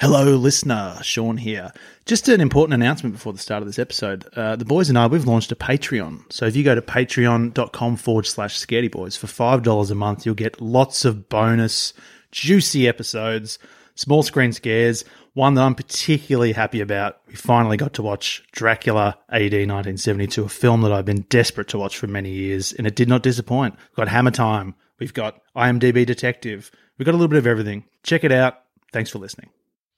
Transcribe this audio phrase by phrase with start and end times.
[0.00, 0.98] Hello, listener.
[1.02, 1.72] Sean here.
[2.06, 4.26] Just an important announcement before the start of this episode.
[4.34, 6.32] Uh, the boys and I, we've launched a Patreon.
[6.32, 10.34] So if you go to patreon.com forward slash scaredy boys for $5 a month, you'll
[10.34, 11.92] get lots of bonus,
[12.30, 13.58] juicy episodes,
[13.94, 15.04] small screen scares.
[15.34, 17.20] One that I'm particularly happy about.
[17.26, 21.78] We finally got to watch Dracula AD 1972, a film that I've been desperate to
[21.78, 23.74] watch for many years, and it did not disappoint.
[23.76, 24.74] We've got Hammer Time.
[24.98, 26.70] We've got IMDb Detective.
[26.98, 27.84] We've got a little bit of everything.
[28.02, 28.60] Check it out.
[28.92, 29.48] Thanks for listening.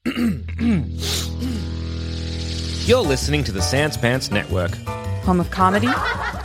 [2.85, 4.75] You're listening to the Sans Pants Network.
[5.25, 5.87] Home of comedy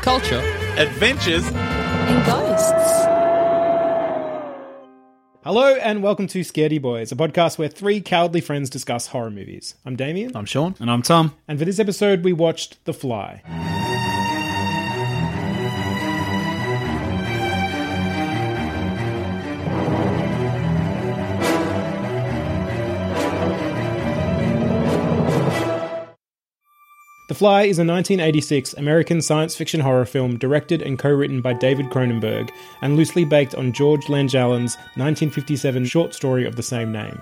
[0.02, 0.40] Culture.
[0.78, 1.46] adventures.
[1.46, 2.72] and ghosts.
[5.44, 9.76] Hello and welcome to Scaredy Boys, a podcast where three cowardly friends discuss horror movies.
[9.86, 10.76] I'm Damien, I'm Sean.
[10.80, 11.36] And I'm Tom.
[11.46, 13.42] and for this episode we watched The Fly.
[27.30, 31.54] The Fly is a 1986 American science fiction horror film directed and co written by
[31.54, 32.50] David Cronenberg
[32.82, 37.22] and loosely based on George Langelaan's 1957 short story of the same name.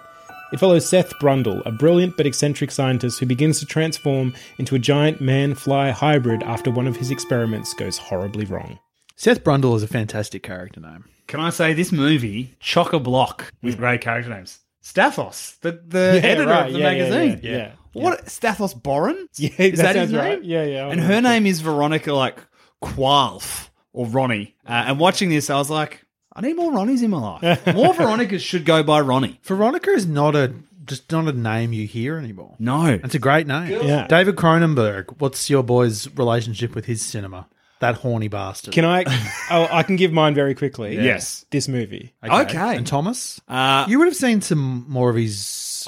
[0.53, 4.79] It follows Seth Brundle, a brilliant but eccentric scientist who begins to transform into a
[4.79, 8.79] giant man fly hybrid after one of his experiments goes horribly wrong.
[9.17, 11.03] Seth Brundle is a fantastic character name.
[11.27, 13.79] Can I say this movie chock a block with mm.
[13.79, 14.59] great character names?
[14.81, 17.39] Stathos, the, the Yeah, editor right, of the yeah, yeah, magazine.
[17.43, 17.71] yeah, yeah.
[18.03, 19.27] What Stathos Boren?
[19.37, 20.43] Yeah, is that that, his sounds right.
[20.43, 21.07] Yeah, yeah, I And know.
[21.07, 22.37] her name is Veronica like
[22.81, 24.55] Quaife or Ronnie.
[24.67, 27.65] Uh, and watching this, I was like, I need more Ronnies in my life.
[27.75, 29.39] more Veronicas should go by Ronnie.
[29.43, 30.53] Veronica is not a
[30.85, 32.55] just not a name you hear anymore.
[32.59, 33.71] No, It's a great name.
[33.71, 34.07] Yeah.
[34.07, 37.47] David Cronenberg, what's your boy's relationship with his cinema?
[37.79, 38.73] That horny bastard.
[38.73, 39.03] Can I?
[39.51, 40.95] Oh, I can give mine very quickly.
[40.95, 41.45] Yes.
[41.51, 42.13] This movie.
[42.23, 42.75] Okay.
[42.77, 43.39] And Thomas?
[43.47, 45.37] Uh, you would have seen some more of his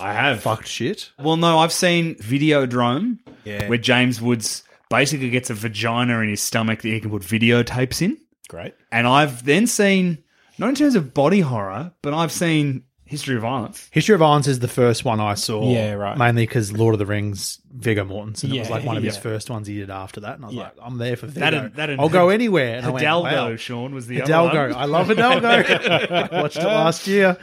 [0.02, 0.42] I have.
[0.42, 1.12] fucked shit.
[1.20, 3.68] Well, no, I've seen Videodrome, Yeah.
[3.68, 8.02] where James Woods basically gets a vagina in his stomach that he can put videotapes
[8.02, 8.18] in.
[8.48, 8.74] Great.
[8.92, 10.20] And I've then seen,
[10.58, 13.90] not in terms of body horror, but I've seen History of Violence.
[13.92, 15.68] History of Violence is the first one I saw.
[15.68, 16.16] Yeah, right.
[16.16, 18.50] Mainly because Lord of the Rings, Viggo Mortensen.
[18.50, 19.22] Yeah, It was like one of his yeah.
[19.22, 20.36] first ones he did after that.
[20.36, 20.62] And I was Yeah.
[20.64, 21.40] like, I'm there for Viggo.
[21.40, 22.76] That and- that and I'll go anywhere.
[22.78, 23.56] And I went, Hidalgo, wow.
[23.56, 24.50] Sean, was the Hidalgo.
[24.60, 24.78] other one.
[24.84, 25.48] I love Hidalgo.
[25.48, 27.36] I watched it last year.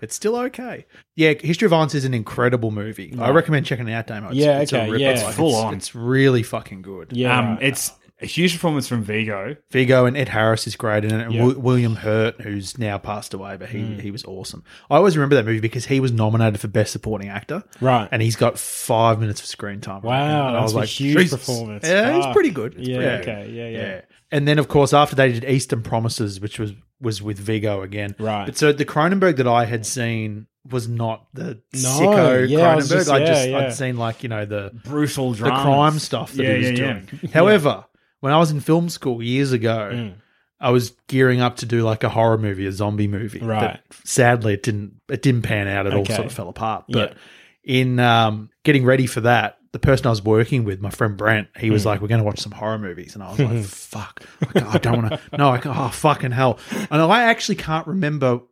[0.00, 0.86] It's still okay.
[1.14, 3.14] Yeah, History of Violence is an incredible movie.
[3.16, 4.30] I recommend checking it out, Damo.
[4.30, 5.10] It's, Yeah, it's a okay, yeah.
[5.10, 5.74] It's full it's, on.
[5.74, 7.12] It's really fucking good.
[7.12, 7.38] Yeah.
[7.38, 7.62] Um, right.
[7.62, 9.56] It's a huge performance from Viggo.
[9.70, 11.40] Viggo and Ed Harris is great in it, and Yeah.
[11.40, 14.00] Wi- William Hurt, who's now passed away, but he mm.
[14.00, 14.62] he was awesome.
[14.90, 18.08] I always remember that movie because he was nominated for Best Supporting Actor, Right.
[18.12, 20.02] And he's got five minutes of screen time.
[20.02, 21.38] Wow, I that's was a like, huge Jesus.
[21.46, 21.86] performance.
[21.86, 22.32] Yeah, he's ah.
[22.32, 22.74] pretty good.
[22.78, 24.00] It's Yeah, pretty okay, yeah, yeah.
[24.30, 28.14] And then, of course, after they did Eastern Promises, which was was with Viggo again,
[28.18, 28.46] Right.
[28.46, 32.76] But so the Cronenberg that I had seen was not the No, sicko yeah, I
[32.76, 32.88] Cronenberg.
[32.88, 33.58] just- I yeah, just yeah.
[33.58, 36.76] I'd seen like you know the Brutal the crime stuff that Yeah, he was yeah,
[36.76, 37.08] doing.
[37.22, 37.30] yeah.
[37.34, 37.84] However,
[38.22, 40.14] when I was in film school years ago, Mm.
[40.60, 43.40] I was gearing up to do like a horror movie, a zombie movie.
[43.40, 43.80] Right.
[43.88, 45.00] But sadly, it didn't.
[45.10, 45.86] It didn't pan out.
[45.86, 46.84] It all sort of fell apart.
[46.86, 46.94] Yeah.
[47.08, 47.16] But
[47.64, 51.48] in um, getting ready for that, the person I was working with, my friend Brent,
[51.58, 54.22] he was like, "We're going to watch some horror movies," and I was like, "Fuck,
[54.54, 56.60] I, don't want to." No, I can't, oh fucking hell!
[56.70, 58.42] And I actually can't remember.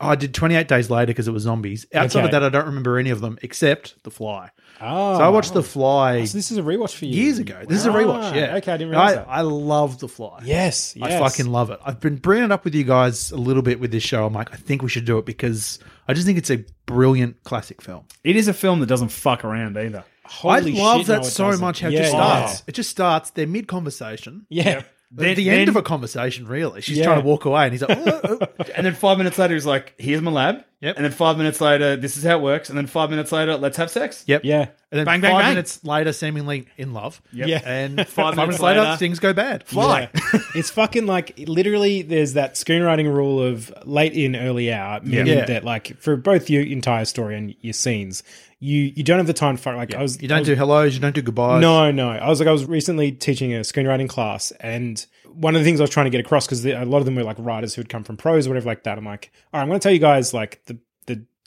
[0.00, 1.86] I did 28 days later because it was zombies.
[1.94, 2.26] Outside Okay.
[2.26, 4.50] of that, I don't remember any of them except The Fly.
[4.80, 7.38] Oh, So I watched The Fly oh, So this is a rewatch for you years
[7.38, 7.62] ago.
[7.66, 8.34] This is a rewatch.
[8.34, 8.56] Yeah.
[8.56, 9.26] Okay, I didn't realize I, that.
[9.28, 10.40] I love The Fly.
[10.44, 11.12] yes, yes.
[11.12, 11.78] I fucking love it.
[11.84, 14.26] I've been bringing it up with you guys a little bit with this show.
[14.26, 17.42] I'm like, I think we should do it because I just think it's a brilliant
[17.44, 18.04] classic film.
[18.24, 20.04] It is a film that doesn't fuck around either.
[20.26, 21.60] Holy I love shit, that it so doesn't.
[21.64, 22.18] much how it Yeah, just yeah.
[22.46, 22.62] starts.
[22.66, 23.30] It just starts.
[23.30, 24.46] They're mid conversation.
[24.48, 24.82] Yeah.
[25.16, 26.80] At the Then- end of a conversation, really.
[26.80, 27.04] She's Yeah.
[27.04, 28.64] trying to walk away, and he's like, oh, oh.
[28.74, 30.96] And then five minutes later, he's like, "Here's my lab." Yep.
[30.96, 32.68] And then five minutes later, this is how it works.
[32.68, 34.22] And then five minutes later, let's have sex.
[34.26, 34.66] "Yep, Yeah.
[34.92, 35.48] And then Bang, five bang, bang.
[35.54, 37.20] minutes later, seemingly in love.
[37.32, 37.60] Yeah.
[37.64, 39.66] And five, minutes later, later, things go bad.
[39.66, 40.08] Fly.
[40.14, 40.20] Yeah.
[40.54, 45.46] it's fucking like literally there's that screenwriting rule of late in, early out, meaning Yeah.
[45.46, 48.22] that like for both your entire story and your scenes,
[48.60, 50.54] you you don't have the time to fuck like I was You don't was- do
[50.54, 50.94] hellos.
[50.94, 51.60] You don't do goodbyes.
[51.60, 52.10] No, no.
[52.10, 55.04] I was like, I was recently teaching a screenwriting class, and
[55.34, 57.14] one of the things I was trying to get across because a lot of them
[57.14, 58.98] were like writers who had come from prose or whatever like that.
[58.98, 60.78] I'm like, all right, I'm going to tell you guys like the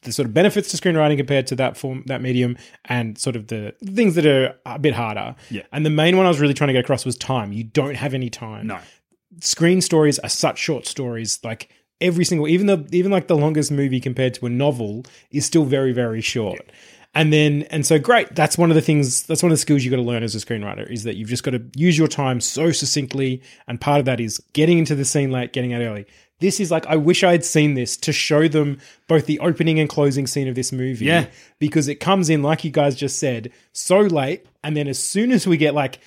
[0.04, 3.48] the sort of benefits to screenwriting compared to that form, that medium, and sort of
[3.48, 5.36] the things that are a bit harder.
[5.50, 5.64] Yeah.
[5.72, 7.52] And the main one I was really trying to get across was time.
[7.52, 8.68] You don't have any time.
[8.68, 8.80] No.
[9.42, 11.40] Screen stories are such short stories.
[11.44, 11.70] Like
[12.00, 15.66] every single, even the even like the longest movie compared to a novel is still
[15.66, 16.62] very very short.
[17.18, 18.36] And then, and so great.
[18.36, 20.36] That's one of the things, that's one of the skills you've got to learn as
[20.36, 23.42] a screenwriter is that you've just got to use your time so succinctly.
[23.68, 26.06] And part of that is getting into the scene late, getting out early.
[26.42, 29.80] This is like, I wish I had seen this to show them both the opening
[29.80, 31.06] and closing scene of this movie.
[31.06, 31.26] Yeah.
[31.58, 34.46] Because it comes in, like you guys just said, so late.
[34.64, 36.00] And then as soon as we get like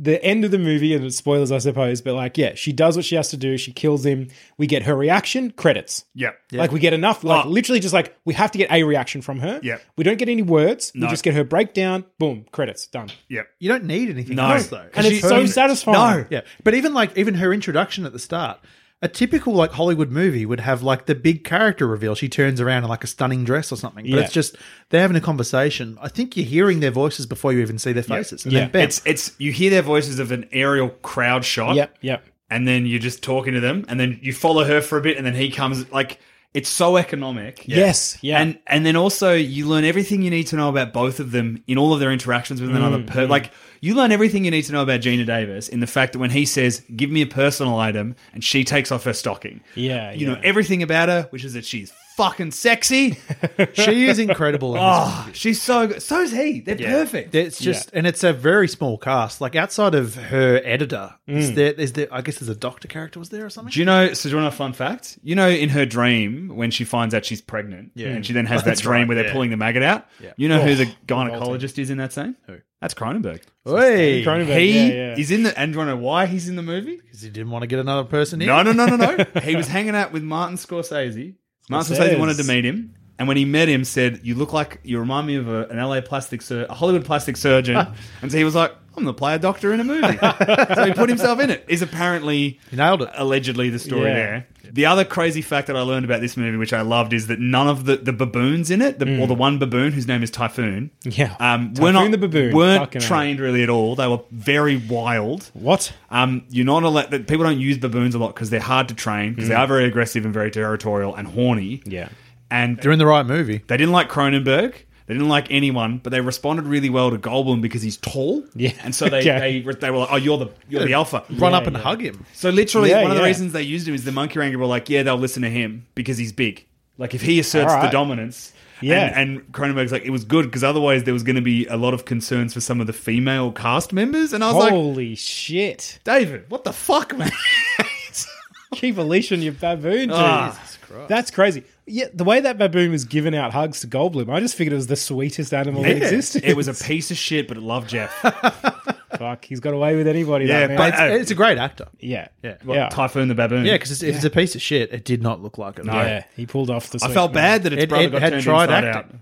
[0.00, 2.94] the end of the movie, and it's spoilers, I suppose, but like, yeah, she does
[2.94, 3.58] what she has to do.
[3.58, 4.28] She kills him.
[4.56, 6.04] We get her reaction, credits.
[6.14, 6.38] Yep.
[6.52, 7.48] Like we get enough, like Oh.
[7.48, 9.58] literally just like we have to get a reaction from her.
[9.62, 9.82] Yep.
[9.96, 10.92] We don't get any words.
[10.94, 11.06] No.
[11.06, 12.04] We just get her breakdown.
[12.18, 13.08] Boom, credits done.
[13.28, 13.48] Yep.
[13.58, 14.48] You don't need anything No.
[14.52, 14.88] else though.
[14.94, 16.20] And it's so satisfying.
[16.22, 16.26] No.
[16.30, 18.60] Yeah, but even like even her introduction at the start,
[19.00, 22.14] a typical like Hollywood movie would have like the big character reveal.
[22.16, 24.20] She turns around in like a stunning dress or something, but Yeah.
[24.24, 24.56] it's just
[24.90, 25.96] they're having a conversation.
[26.00, 28.44] I think you're hearing their voices before you even see their faces.
[28.44, 28.68] And Yeah.
[28.74, 31.76] It's it's you hear their voices of an aerial crowd shot.
[31.76, 32.24] Yep, yep.
[32.50, 35.16] And then you're just talking to them, and then you follow her for a bit,
[35.16, 35.90] and then he comes.
[35.92, 36.18] Like
[36.54, 37.66] it's so economic.
[37.68, 38.40] Yes, yeah.
[38.40, 41.62] And and then also you learn everything you need to know about both of them
[41.66, 44.62] in all of their interactions with another Mm, per like you learn everything you need
[44.62, 47.26] to know about Geena Davis in the fact that when he says, Give me a
[47.26, 49.60] personal item and she takes off her stocking.
[49.74, 50.34] Yeah, You yeah.
[50.34, 53.16] know everything about her, which is that she's fucking sexy.
[53.74, 54.74] she is incredible.
[54.74, 56.02] In oh, she's so good.
[56.02, 56.60] So is he.
[56.60, 57.32] They're perfect.
[57.32, 59.40] It's just, and it's a very small cast.
[59.40, 61.54] Like outside of her editor, is mm.
[61.54, 61.72] there?
[61.74, 62.08] Is there?
[62.10, 63.20] I guess there's a doctor character.
[63.20, 63.70] Was there or something?
[63.70, 64.12] Do you know?
[64.14, 65.18] So, do you want a fun fact?
[65.22, 68.08] You know, in her dream, when she finds out she's pregnant, Yeah.
[68.08, 69.32] and she then has Oh, that dream right, where they're yeah.
[69.32, 70.06] pulling the maggot out.
[70.20, 70.32] Yeah.
[70.36, 72.36] You know who Oh, the gynecologist is in that scene?
[72.46, 72.58] Who?
[72.80, 73.42] That's Cronenberg.
[73.64, 75.16] Hey, Cronenberg, He yeah, yeah.
[75.16, 75.58] is in the.
[75.58, 76.96] And do you know why he's in the movie?
[77.18, 78.48] because he didn't want to get another person in.
[78.48, 79.24] No, no, no, no, no.
[79.42, 81.34] he was hanging out with Martin Scorsese.
[81.70, 82.18] Martin Scorsese Scorsese.
[82.18, 82.94] wanted to meet him.
[83.18, 85.78] And when he met him, said, "You look like you remind me of a, an
[85.78, 87.76] LA plastic, sur- a Hollywood plastic surgeon."
[88.22, 90.16] and so he was like, "I'm the player doctor in a movie."
[90.74, 91.64] so he put himself in it.
[91.68, 93.10] Is apparently He nailed it.
[93.14, 94.14] allegedly the story Yeah.
[94.14, 94.46] there.
[94.70, 97.40] The other crazy fact that I learned about this movie, which I loved, is that
[97.40, 100.30] none of the, the baboons in it, the, or the one baboon whose name is
[100.30, 101.34] Typhoon, Yeah.
[101.40, 102.54] um, Typhoon were not the baboon.
[102.54, 103.08] weren't Fucking hell.
[103.08, 103.96] trained really at all.
[103.96, 105.50] They were very wild.
[105.54, 105.90] What?
[106.10, 107.10] Um, you're not allowed.
[107.12, 109.66] that People don't use baboons a lot because they're hard to train because they are
[109.66, 111.78] very aggressive and very territorial and horny.
[111.78, 111.92] Mm.
[111.92, 112.08] Yeah.
[112.50, 113.62] And They're in the right movie.
[113.66, 114.74] they didn't like Cronenberg.
[115.06, 118.44] They didn't like anyone, but they responded really well to Goldblum because he's tall.
[118.54, 118.72] Yeah.
[118.84, 121.58] and so they they, they were like, "Oh, you're the you're the alpha." Run Yeah,
[121.58, 121.82] up and yeah.
[121.82, 122.26] hug him.
[122.34, 124.90] So literally, one of the reasons they used him is the monkey wrangler were like,
[124.90, 126.66] "Yeah, they'll listen to him because he's big.
[126.98, 127.86] Like if he asserts right.
[127.86, 129.18] the dominance." Yeah.
[129.18, 131.76] and, and Cronenberg's like it was good because otherwise there was going to be a
[131.76, 135.14] lot of concerns for some of the female cast members, and I was like, Holy
[135.14, 135.98] shit.
[136.04, 137.32] David, what the fuck, man?
[138.74, 140.10] Keep a leash on your baboon.
[140.12, 140.50] Ah.
[140.50, 140.78] Jesus
[141.08, 141.64] That's crazy.
[141.88, 144.76] Yeah, the way that baboon was giving out hugs to Goldblum, I just figured it
[144.76, 146.44] was the sweetest animal that existed.
[146.44, 148.12] It was a piece of shit, but it loved Jeff.
[149.18, 149.44] fuck.
[149.44, 150.44] He's got away with anybody.
[150.46, 151.88] Yeah, that but- It's, it's a great actor.
[151.98, 152.56] yeah, Yeah.
[152.64, 153.64] What, yeah, Typhoon the baboon.
[153.64, 155.86] Yeah, because if it's a piece of shit, it did not look like it.
[155.86, 156.24] yeah.
[156.36, 156.98] He pulled off the.
[157.02, 157.42] I felt smile.
[157.42, 159.20] bad that its It, brother it got had turned tried inside acting.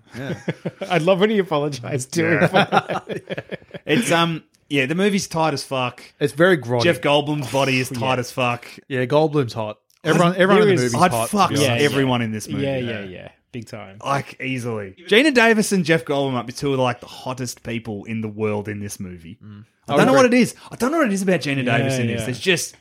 [0.82, 0.90] out.
[0.90, 3.22] I'd love when he apologized to him.
[3.86, 6.02] It's um, yeah, the movie's tight as fuck.
[6.18, 6.82] It's very grotty.
[6.82, 8.66] Jeff Goldblum's body is tight as fuck.
[8.88, 9.78] yeah, Goldblum's hot.
[10.06, 11.28] Everyone, everyone in there the is- movie's I'd hot.
[11.30, 11.68] fuck be honest.
[11.68, 12.64] Yeah, everyone in this movie.
[12.64, 13.28] yeah, yeah, yeah.
[13.52, 13.98] Big time.
[14.04, 14.94] Like easily.
[15.08, 18.28] Geena Davis and Jeff Goldblum might be two of like the hottest people in the
[18.28, 19.38] world in this movie.
[19.42, 19.64] Mm.
[19.88, 20.54] I don't know what it is.
[20.70, 22.20] I don't know what it is about Geena Yeah, Davis in this.
[22.20, 22.24] yeah.
[22.26, 22.76] There's just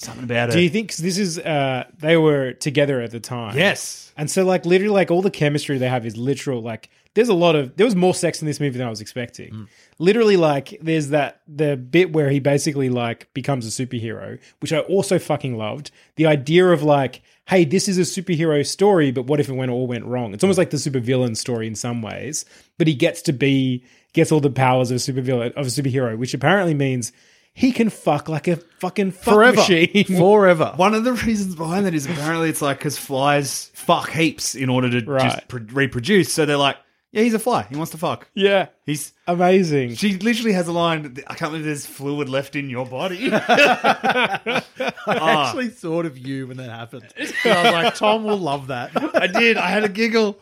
[0.00, 0.52] something about it.
[0.52, 3.56] Do you think 'cause this is uh they were together at the time?
[3.56, 4.12] yes.
[4.16, 7.34] And so like literally like all the chemistry they have is literal like there's a
[7.34, 9.50] lot of there was more sex in this movie than I was expecting.
[9.52, 9.68] Mm.
[9.98, 14.78] Literally like there's that the bit where he basically like becomes a superhero, which I
[14.80, 15.90] also fucking loved.
[16.16, 19.72] The idea of like hey, this is a superhero story, but what if it went
[19.72, 20.32] all went wrong?
[20.32, 22.44] It's almost like the supervillain story in some ways,
[22.78, 26.16] but he gets to be gets all the powers of a supervillain of a superhero,
[26.16, 27.10] which apparently means
[27.52, 29.56] he can fuck like a fucking fuck Forever.
[29.56, 30.04] machine.
[30.18, 30.72] Forever.
[30.76, 34.68] One of the reasons behind that is apparently it's like because flies fuck heaps in
[34.68, 35.22] order to Right.
[35.22, 36.32] just pr- reproduce.
[36.32, 36.76] So they're like,
[37.12, 37.66] yeah, he's a fly.
[37.68, 38.28] He wants to fuck.
[38.34, 38.66] yeah.
[38.86, 39.96] He's Amazing.
[39.96, 41.16] She literally has a line.
[41.26, 43.30] I can't believe there's fluid left in your body.
[43.32, 44.62] I
[45.06, 45.46] ah.
[45.48, 47.12] actually thought of you when that happened.
[47.18, 48.90] I was like, Tom will love that.
[49.16, 49.56] I did.
[49.56, 50.38] I had a giggle.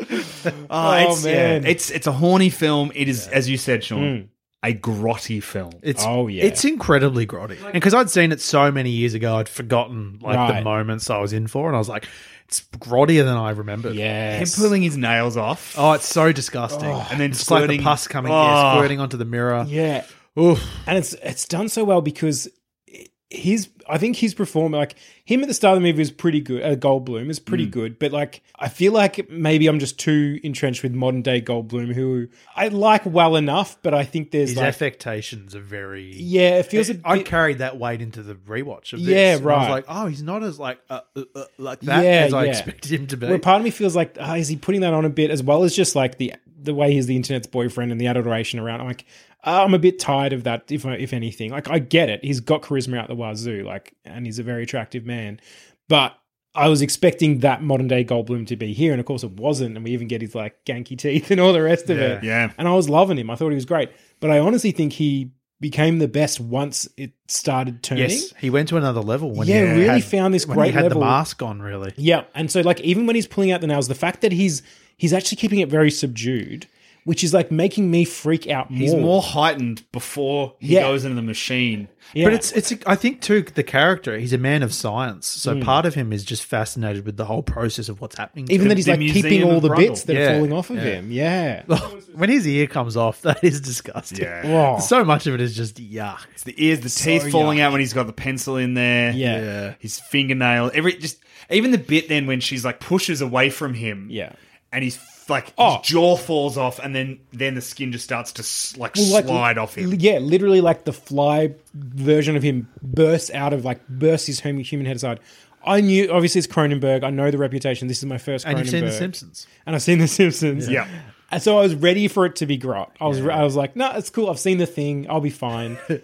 [0.71, 1.63] Ah, oh, it's, man.
[1.63, 2.93] yeah, it's it's a horny film.
[2.95, 4.27] It is, as you said, Sean, hmm.
[4.63, 5.73] A grotty film.
[5.83, 6.45] It's Oh, yeah.
[6.45, 7.63] it's incredibly grotty.
[7.63, 11.19] And because I'd seen it so many years ago, I'd forgotten like the moments I
[11.19, 12.07] was in for, and I was like,
[12.47, 13.95] it's grottier than I remembered.
[13.95, 15.75] Him pulling his nails off.
[15.79, 16.89] Oh, it's so disgusting.
[16.91, 17.07] Oh.
[17.11, 18.77] And then it's like the pus coming, yeah, Oh.
[18.79, 19.65] squirting onto the mirror.
[19.69, 20.05] Yeah.
[20.39, 20.65] Oof.
[20.87, 22.49] And it's it's done so well because
[22.87, 26.11] it, his I think his performance like him at the start of the movie is
[26.11, 26.63] pretty good.
[26.63, 30.83] Uh, Goldblum is pretty good, but like I feel like maybe I'm just too entrenched
[30.83, 34.67] with modern day Goldblum, who I like well enough, but I think there's His like
[34.69, 36.13] affectations are very.
[36.15, 39.09] yeah, it feels a I bit, carried that weight into the rewatch of this.
[39.09, 39.71] Yeah, and I was right.
[39.71, 42.51] like, oh, he's not as like uh, uh, uh, like that Yeah, as I yeah.
[42.51, 43.27] expected him to be.
[43.27, 45.43] Where part of me feels like, ah, is he putting that on a bit as
[45.43, 48.81] well as just like the the way he's the internet's boyfriend and the adoration around?
[48.81, 49.05] I'm like,
[49.49, 50.71] I'm a bit tired of that.
[50.71, 53.95] If I- if anything, like I get it, he's got charisma out the wazoo, like,
[54.05, 55.41] and he's a very attractive man,
[55.89, 56.15] but.
[56.55, 59.77] I was expecting that modern day Goldblum to be here, and of course it wasn't.
[59.77, 62.25] And we even get his like ganky teeth and all the rest of it.
[62.25, 62.51] Yeah.
[62.59, 63.31] And I was loving him.
[63.31, 63.91] I thought he was great.
[64.19, 68.05] But I honestly think he became the best once it started turning.
[68.11, 70.69] yes, he went to another level when Yeah, he really had- found this when great
[70.69, 71.01] he had level.
[71.01, 71.61] the mask on.
[71.63, 74.33] Really, Yeah, and so like even when he's pulling out the nails, the fact that
[74.33, 74.63] he's
[74.97, 76.67] he's actually keeping it very subdued,
[77.09, 78.79] which is like making me freak out more.
[78.79, 80.83] He's more heightened before he Yeah.
[80.83, 81.89] goes into the machine.
[82.13, 82.25] yeah.
[82.25, 85.61] But it's it's I think too the character he's a man of science so Hmm.
[85.63, 88.45] part of him is just fascinated with the whole process of what's happening.
[88.47, 88.69] to even him.
[88.69, 90.83] that he's the like keeping all the bits that are falling off of yeah.
[90.83, 91.11] him.
[91.11, 91.63] Yeah.
[92.15, 94.19] when his ear comes off that is disgusting.
[94.25, 94.77] Yeah.
[94.77, 94.79] Oh.
[94.81, 96.19] So much of it is just yuck.
[96.35, 99.13] It's the ears, the teeth falling out when he's got the pencil in there.
[99.13, 99.41] Yeah.
[99.41, 99.75] Yeah.
[99.79, 100.73] His fingernail.
[100.75, 104.09] Every just even the bit then when she's like pushes away from him.
[104.11, 104.33] Yeah.
[104.71, 105.79] And he's like Oh.
[105.79, 109.25] his jaw falls off, and then then the skin just starts to like Well, like,
[109.27, 109.95] slide off him.
[109.99, 114.59] Yeah, literally like the fly version of him bursts out of like bursts his hum-
[114.59, 115.21] human head aside.
[115.65, 117.03] I knew obviously it's Cronenberg.
[117.05, 117.89] I know the reputation.
[117.89, 118.51] This is my first Cronenberg.
[118.51, 119.47] And you've seen The Simpsons.
[119.67, 120.69] and I've seen The Simpsons.
[120.69, 120.87] Yeah.
[121.31, 122.97] And so I was ready for it to be grot.
[123.03, 124.31] I was I was like, no, it's cool.
[124.31, 125.07] I've seen the thing.
[125.11, 125.77] I'll be fine.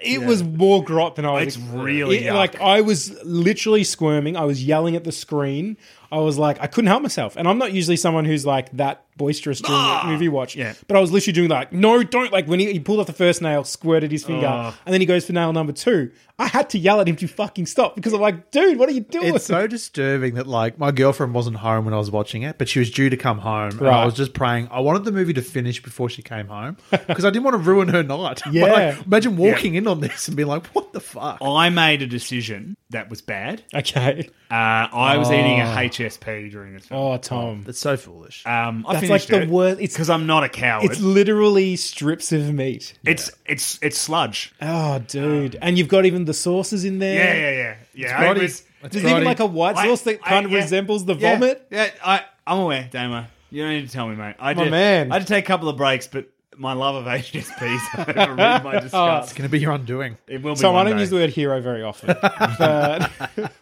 [0.00, 1.42] It was more grot than I was.
[1.48, 2.34] It's really It- yuck.
[2.34, 4.36] like I was literally squirming.
[4.36, 5.76] I was yelling at the screen.
[6.10, 7.36] I was like, I couldn't help myself.
[7.36, 10.56] And I'm not usually someone who's like that boisterous during a movie watch.
[10.56, 10.72] Yeah.
[10.86, 12.32] But I was literally doing like, no, don't.
[12.32, 14.78] Like when he, he pulled off the first nail, squirted his finger, ah.
[14.86, 16.10] and then he goes for nail number two.
[16.38, 18.92] I had to yell at him to fucking stop because I'm like, dude, what are
[18.92, 19.34] you doing?
[19.34, 22.68] It's so disturbing that like my girlfriend wasn't home when I was watching it, but
[22.68, 23.76] she was due to come home.
[23.78, 24.68] And I was just praying.
[24.70, 27.70] I wanted the movie to finish before she came home because I didn't want to
[27.70, 28.42] ruin her night.
[28.48, 28.64] But, Yeah.
[28.72, 32.06] like, imagine walking in on this and being like, "What the fuck?" I made a
[32.06, 33.62] decision that was bad.
[33.74, 34.28] okay.
[34.50, 35.74] Uh, I was eating a ah.
[35.98, 37.00] HSP during this film.
[37.00, 37.62] Oh, Tom.
[37.64, 38.44] That's so foolish.
[38.46, 39.80] Um, I That's like finished the it worst.
[39.80, 40.84] It's because I'm not a coward.
[40.90, 42.94] it's literally strips of meat.
[43.04, 44.52] It's it's it's sludge.
[44.62, 45.56] Oh, dude.
[45.60, 47.14] And you've got even the sauces in there.
[47.14, 47.76] Yeah, yeah, yeah,
[48.08, 48.20] yeah.
[48.20, 48.42] I grotty.
[48.42, 50.58] was- It's There's even like a white I- sauce that I- kind of yeah.
[50.58, 51.66] resembles the Yeah, vomit.
[51.70, 53.24] Yeah, I I'm aware, Damo.
[53.50, 54.36] You don't need to tell me, mate.
[54.38, 55.10] I My did, man.
[55.10, 56.26] I had to take a couple of breaks, but
[56.58, 59.30] my love of HSPs overrid my oh, disgust.
[59.30, 60.18] it's going to be your undoing.
[60.26, 60.60] It will be.
[60.60, 61.02] So I one don't day.
[61.02, 62.16] use the word hero very often.
[62.20, 63.10] but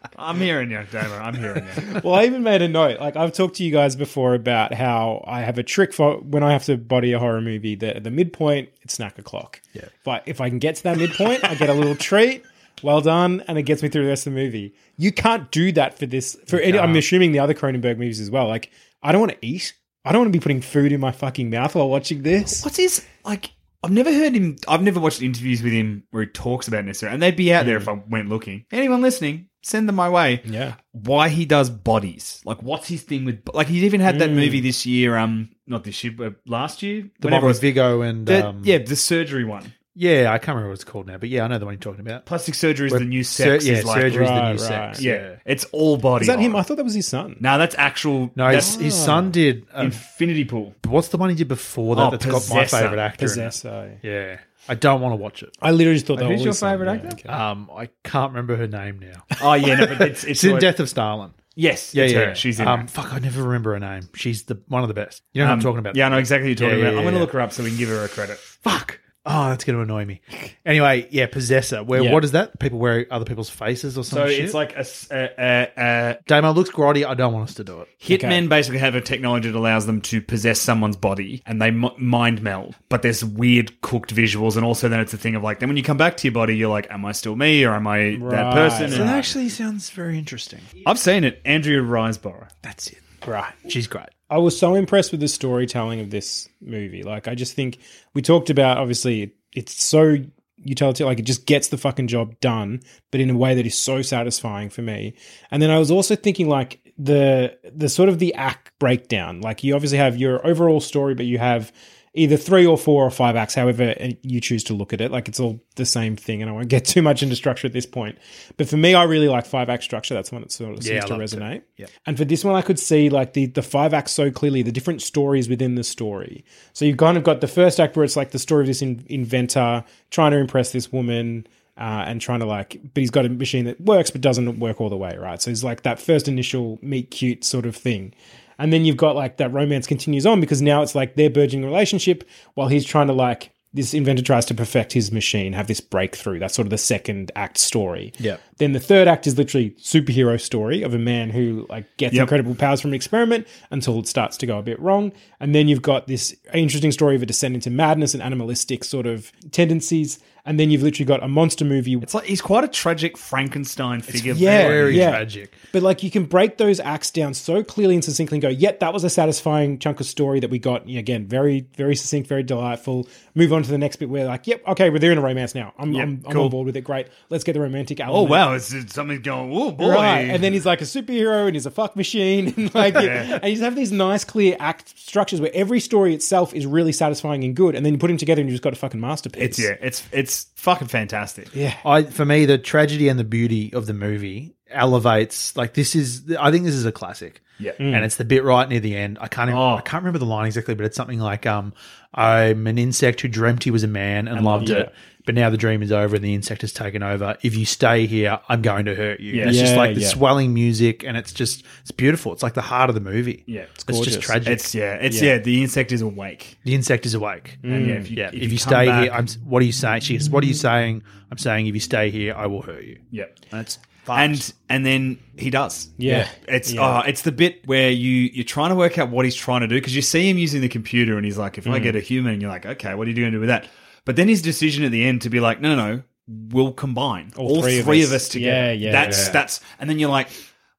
[0.17, 1.15] I'm hearing you, Damo.
[1.17, 2.01] I'm hearing you.
[2.03, 2.99] well, I even made a note.
[3.01, 6.43] Like I've talked to you guys before about how I have a trick for when
[6.43, 7.75] I have to body a horror movie.
[7.75, 9.61] That at the midpoint, it's snack o'clock.
[9.75, 9.89] Yeah.
[10.05, 12.45] But if I can get to that midpoint, I get a little treat.
[12.83, 14.75] Well done, and it gets me through the rest of the movie.
[14.99, 16.37] You can't do that for this.
[16.47, 18.49] For any, I'm assuming the other Cronenberg movies as well.
[18.49, 18.71] Like
[19.03, 19.75] I don't want to eat.
[20.07, 22.65] I don't want to be putting food in my fucking mouth while watching this.
[22.65, 23.51] What's his like?
[23.83, 24.57] I've never heard him.
[24.67, 27.67] I've never watched interviews with him where he talks about necessarily, and they'd be out
[27.67, 28.65] there if I went looking.
[28.73, 30.41] Anyone listening, send them my way.
[30.45, 30.75] Yeah.
[30.93, 32.41] Why he does bodies?
[32.45, 33.43] Like, what's his thing with?
[33.53, 35.17] Like, he's even had that movie this year.
[35.17, 37.03] Um, not this year, but last year.
[37.21, 39.73] The Whenever one it with was- Viggo and the- um, yeah, the surgery one.
[39.99, 41.81] Yeah, I can't remember what it's called now, but yeah, I know the one you're
[41.81, 42.27] talking about.
[42.27, 43.67] Plastic surgery is Where the new sur- sex.
[43.67, 44.61] yeah, is like, surgery's the Right, new right.
[44.61, 45.01] sex.
[45.03, 46.25] Yeah, it's all body.
[46.25, 46.55] Is that him?
[46.55, 47.37] I thought that was his son.
[47.41, 48.31] No, that's actual.
[48.37, 49.67] No, his, that's his son did.
[49.73, 50.75] Um, Infinity Pool.
[50.87, 52.03] what's the one he did before that?
[52.03, 52.77] Oh, that's got my Possessor.
[52.85, 53.25] favorite actor.
[53.25, 53.35] in it?
[53.35, 53.99] Possessor.
[54.03, 54.39] Yeah,
[54.69, 55.57] I don't want to watch it.
[55.63, 56.73] I literally just thought that Who's was your his son.
[56.79, 57.29] favourite Yeah, actor?
[57.29, 57.29] okay.
[57.31, 59.25] Um, I can't remember her name now.
[59.41, 61.33] Oh yeah, no, but it's it's, It's in Death of Stalin.
[61.59, 62.19] Yes, Yeah, it's yeah.
[62.27, 62.35] her.
[62.35, 62.69] She's in.
[62.69, 62.89] Um, there.
[62.89, 64.03] fuck, I never remember her name.
[64.15, 65.23] She's the one of the best.
[65.33, 65.97] You know what Um, I'm talking about?
[65.97, 66.93] Yeah, I know exactly what you're talking Yeah, about.
[66.93, 67.25] yeah, I'm going to yeah.
[67.25, 68.37] look her up so we can give her a credit.
[68.37, 69.01] Fuck.
[69.29, 70.21] Oh, that's going to annoy me.
[70.65, 71.83] Anyway, yeah, Possessor.
[71.83, 72.13] Where Yeah.
[72.13, 72.61] what is that?
[72.61, 74.27] People wear other people's faces or something.
[74.29, 74.45] So something.
[74.45, 77.05] it's like a, s- a- a- a- Damo looks grotty.
[77.05, 77.89] I don't want us to do it.
[78.01, 81.91] hitmen basically have a technology that allows them to possess someone's body and they m-
[81.99, 82.77] mind meld.
[82.89, 85.77] But there's weird cooked visuals, and also then it's a thing of like, then when
[85.77, 87.99] you come back to your body, you're like, am I still me or am I
[87.99, 88.55] that Right.
[88.55, 88.91] person?
[88.91, 90.61] So And that actually sounds very interesting.
[90.87, 91.41] I've seen it.
[91.45, 92.49] Andrea Riseborough.
[92.63, 92.99] That's it.
[93.27, 93.53] Right.
[93.69, 94.07] She's great.
[94.29, 97.03] I was so impressed with the storytelling of this movie.
[97.03, 97.79] Like, I just think
[98.15, 100.17] we talked about obviously it's so
[100.57, 102.81] utilitarian, like it just gets the fucking job done,
[103.11, 105.15] but in a way that is so satisfying for me.
[105.51, 109.41] And then I was also thinking like the the sort of the act breakdown.
[109.41, 111.73] Like you obviously have your overall story, but you have
[112.17, 115.13] either three or four or five acts, however you choose to look at it.
[115.13, 117.73] Like it's all the same thing, and I won't get too much into structure at
[117.73, 118.19] this point.
[118.57, 120.15] But for me, I really like five act structure.
[120.15, 121.37] That's one that sort of seems I to love it too.
[121.37, 121.63] resonate.
[121.77, 121.87] Yeah.
[122.07, 124.73] And for this one, I could see like the the five acts so clearly, the
[124.73, 126.45] different stories within the story.
[126.73, 128.83] So you've kind of got the first act where it's like the story of this
[128.83, 131.47] in, inventor trying to impress this woman.
[131.79, 134.81] uh, and trying to like, but he's got a machine that works but doesn't work
[134.81, 135.43] all the way, right?
[135.43, 138.15] So it's like that first initial meet cute sort of thing.
[138.59, 141.65] And then you've got like that romance continues on because now it's like their burgeoning
[141.67, 145.81] relationship while he's trying to like this inventor tries to perfect his machine, have this
[145.83, 146.39] breakthrough.
[146.39, 148.11] That's sort of the second act story.
[148.19, 148.39] Yeah.
[148.57, 152.23] Then the third act is literally superhero story of a man who like gets Yep.
[152.23, 155.13] incredible powers from an experiment until it starts to go a bit wrong.
[155.41, 159.07] And then you've got this interesting story of a descent into madness and animalistic sort
[159.07, 160.21] of tendencies.
[160.47, 161.95] And then you've literally got a monster movie.
[161.95, 164.33] It's like he's quite a tragic Frankenstein figure.
[164.33, 165.11] yeah, very yeah.
[165.11, 165.53] tragic.
[165.73, 168.81] But like you can break those acts down so clearly and succinctly and go, yep,
[168.81, 170.89] that was a satisfying chunk of story that we got.
[170.89, 173.07] Yeah, Again, very, very succinct, very delightful.
[173.35, 175.55] Move on to the next bit where like, yep, okay, we're there in a romance
[175.55, 175.73] now.
[175.79, 176.83] I'm, Yep, I'm, I'm on board with it.
[176.83, 177.09] Great.
[177.29, 179.53] Let's get the romantic Oh wow, it's, it's something's going.
[179.53, 182.75] Oh boy, Right, and then he's like a superhero and he's a fuck machine, and
[182.75, 186.67] like, and you just have these nice, clear act structures where every story itself is
[186.67, 188.77] really satisfying and good, and then you put them together and you just got a
[188.77, 189.43] fucking masterpiece.
[189.43, 191.55] it's yeah, it's it's fucking fantastic.
[191.55, 195.95] yeah, I for me the tragedy and the beauty of the movie elevates like this
[195.95, 197.41] is I think this is a classic.
[197.59, 197.73] Yeah.
[197.79, 199.19] And it's the bit right near the end.
[199.21, 199.77] I can't even, Oh.
[199.77, 201.73] I can't remember the line exactly, but it's something like um
[202.15, 204.77] I'm an insect who dreamt he was a man and loved yeah.
[204.77, 204.95] it.
[205.27, 207.37] But now the dream is over and the insect has taken over.
[207.43, 209.33] If you stay here, I'm going to hurt you.
[209.33, 209.41] Yeah.
[209.43, 210.07] And it's just like the yeah.
[210.09, 212.33] swelling music and it's just it's beautiful.
[212.33, 213.43] It's like the heart of the movie.
[213.47, 214.15] Yeah, It's, gorgeous.
[214.15, 214.49] just tragic.
[214.49, 215.39] It's yeah, it's yeah.
[215.39, 216.59] The insect is awake.
[216.63, 217.59] the insect is awake.
[217.65, 218.29] And yeah, if you, Yeah.
[218.29, 220.03] If, if, you, come stay back- here, I'm what are you saying?
[220.03, 221.03] She goes, What are you saying?
[221.31, 223.01] I'm saying if you stay here, I will hurt you.
[223.11, 225.89] yeah, That's and and then he does.
[225.97, 226.29] Yeah.
[226.49, 227.03] It's Yeah.
[227.03, 229.69] oh, it's the bit where you you're trying to work out what he's trying to
[229.69, 231.83] do because you see him using the computer and he's like, if I mm.
[231.83, 233.69] get a human, and you're like, okay, what are you going to do with that?
[234.05, 237.33] But then his decision at the end to be like, no, no, no, we'll combine
[237.37, 238.29] all, three, of, us.
[238.29, 238.73] together.
[238.73, 239.33] Yeah, yeah, That's yeah.
[239.33, 240.29] that's, and then you're like,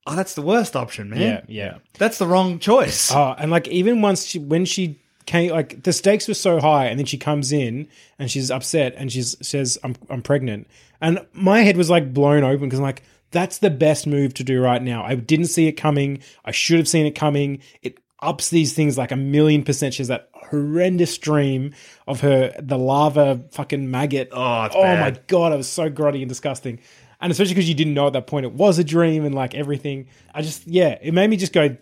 [0.08, 1.22] oh, that's the worst option, man.
[1.22, 1.78] yeah, yeah.
[1.98, 3.12] That's the wrong choice.
[3.18, 6.86] Oh, and like even once she, when she came, like the stakes were so high,
[6.86, 10.68] and then she comes in and she's upset and she says, "I'm I'm pregnant,"
[11.02, 14.44] and my head was like blown open because I'm like, that's the best move to
[14.44, 15.04] do right now.
[15.04, 16.20] I didn't see it coming.
[16.46, 17.60] I should have seen it coming.
[17.82, 19.94] It ups these things like a million percent.
[19.94, 21.74] She has that horrendous dream
[22.08, 24.30] of her the larva fucking maggot.
[24.32, 26.80] Oh, it's oh my god, it was so grotty and disgusting.
[27.20, 29.56] And especially because you didn't know at that point it was a dream and like
[29.56, 30.08] everything.
[30.34, 31.76] I just yeah, it made me just go.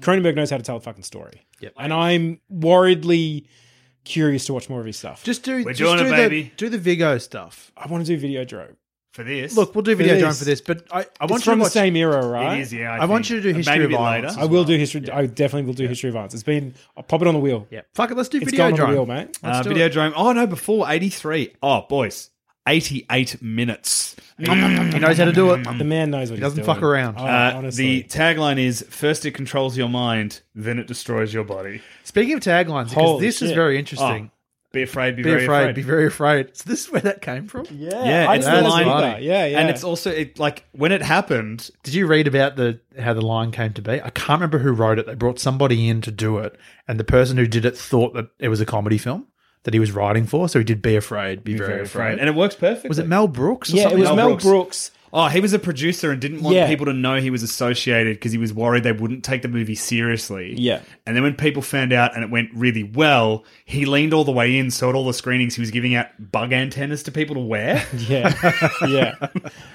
[0.00, 1.42] Cronenberg knows how to tell a fucking story.
[1.60, 1.74] Yep.
[1.76, 3.46] And I'm worriedly
[4.04, 5.22] curious to watch more of his stuff.
[5.24, 6.52] just do We're just doing do it, the, baby.
[6.56, 7.70] Do the Viggo stuff.
[7.76, 8.76] I want to do Videodrome.
[9.20, 10.22] For this, Look, we'll do For video this.
[10.22, 12.58] drone for this, but I, I want It's you from to the same era, right?
[12.58, 12.72] it is.
[12.72, 13.30] Yeah, I want think.
[13.30, 14.40] you to do History maybe of a bit Violence later.
[14.42, 15.10] I will do history.
[15.10, 16.32] I definitely will do History of Violence.
[16.32, 16.74] It's been.
[16.96, 17.66] I'll pop it on the wheel.
[17.70, 18.16] yeah, fuck it.
[18.16, 19.38] Let's do It's video going on the drone, wheel, mate.
[19.42, 19.92] Let's Uh, do video it.
[19.92, 20.12] drone.
[20.16, 21.52] Oh no, before eighty three.
[21.62, 22.30] Oh boys,
[22.66, 24.16] eighty eight minutes.
[24.38, 25.64] He knows how to do it.
[25.64, 27.16] The man knows what he doesn't fuck around.
[27.18, 31.82] Oh, Uh, the tagline is: first it controls your mind, then it destroys your body.
[32.04, 34.30] Speaking of taglines, because Holy this is very interesting.
[34.32, 34.36] Oh,
[34.72, 35.74] be afraid, be, be very afraid, afraid.
[35.74, 36.56] be very afraid.
[36.56, 37.66] So this is where that came from.
[37.72, 38.86] yeah, Yeah, I it's the line.
[38.86, 39.22] that.
[39.22, 39.58] Yeah, yeah.
[39.58, 41.70] And it's also it, like when it happened.
[41.82, 44.00] Did you read about the how the line came to be?
[44.00, 45.06] I can't remember who wrote it.
[45.06, 46.56] They brought somebody in to do it,
[46.86, 49.26] and the person who did it thought that it was a comedy film
[49.64, 50.48] that he was writing for.
[50.48, 52.18] So he did "Be Afraid, Be, very, afraid.
[52.18, 52.88] and it works perfectly.
[52.88, 53.72] was it Mel Brooks?
[53.74, 54.44] Or yeah, it was Mel Mel Brooks.
[54.44, 54.90] Brooks.
[55.12, 56.66] Oh, he was a producer and didn't want Yeah.
[56.68, 59.74] people to know he was associated because he was worried they wouldn't take the movie
[59.74, 60.54] seriously.
[60.56, 60.80] Yeah.
[61.06, 64.32] And then when people found out and it went really well, he leaned all the
[64.32, 64.70] way in.
[64.70, 67.84] So at all the screenings, he was giving out bug antennas to people to wear.
[68.08, 68.32] Yeah,
[68.88, 69.26] yeah,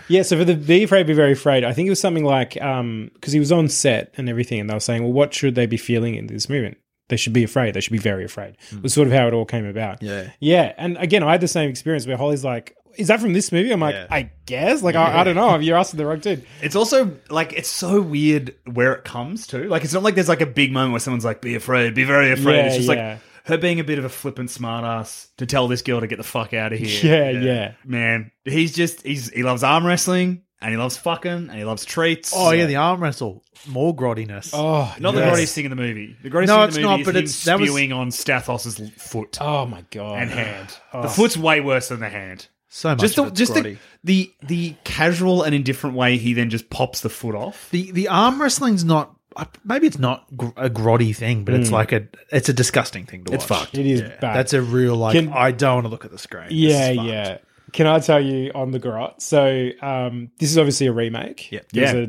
[0.07, 0.21] yeah.
[0.23, 3.11] So for the Be Afraid, Be Very Afraid, I think it was something like um,
[3.13, 5.65] because he was on set and everything, and they were saying, "Well, what should they
[5.65, 6.77] be feeling in this movement?
[7.09, 7.73] They should be afraid.
[7.75, 8.81] They should be very afraid." Hmm.
[8.81, 10.01] Was sort of how it all came about.
[10.01, 10.31] Yeah.
[10.39, 10.73] yeah.
[10.77, 13.71] And again, I had the same experience where Holly's like, "Is that from this movie?"
[13.71, 14.07] I'm like, Yeah.
[14.09, 15.57] "I guess." Like, I, I don't know.
[15.59, 16.45] You're asking the wrong dude.
[16.61, 19.67] It's also like it's so weird where it comes to.
[19.67, 22.03] Like it's not like there's like a big moment where someone's like, "Be afraid, be
[22.03, 23.11] very afraid." Yeah, it's just yeah.
[23.13, 26.17] like her being a bit of a flippant smartass to tell this girl to get
[26.17, 27.31] the fuck out of here.
[27.35, 27.73] Yeah, yeah.
[27.85, 31.85] Man, he's just he's he loves arm wrestling and he loves fucking and he loves
[31.85, 32.33] treats.
[32.35, 34.49] Oh yeah, the arm wrestle, more grottiness.
[34.53, 35.37] Oh, Not the yes.
[35.37, 36.15] grottiest thing in the movie.
[36.23, 37.69] The grottiest No, thing in it's the not, movie is but him it's- that was-
[37.69, 40.23] spewing on Stathos's l- foot Oh my god.
[40.23, 40.69] and hand.
[40.93, 41.03] Oh.
[41.03, 42.47] The foot's way worse than the hand.
[42.69, 42.99] So much.
[42.99, 47.01] Just of the, just the, the the casual and indifferent way he then just pops
[47.01, 47.69] the foot off.
[47.71, 49.15] the the arm wrestling's not.
[49.35, 50.25] uh, Maybe it's not
[50.57, 53.35] a grotty thing, but it's like a it's a disgusting thing to watch.
[53.35, 53.77] It's fucked.
[53.77, 54.19] It is bad.
[54.35, 55.13] That's a real like.
[55.17, 56.47] Can- I don't want to look at the screen.
[56.49, 57.37] Yeah, yeah.
[57.75, 59.15] Can I tell you on the garage?
[59.19, 61.51] So um, this is obviously a remake.
[61.51, 61.59] Yeah.
[61.73, 61.99] There's Yeah.
[61.99, 62.07] a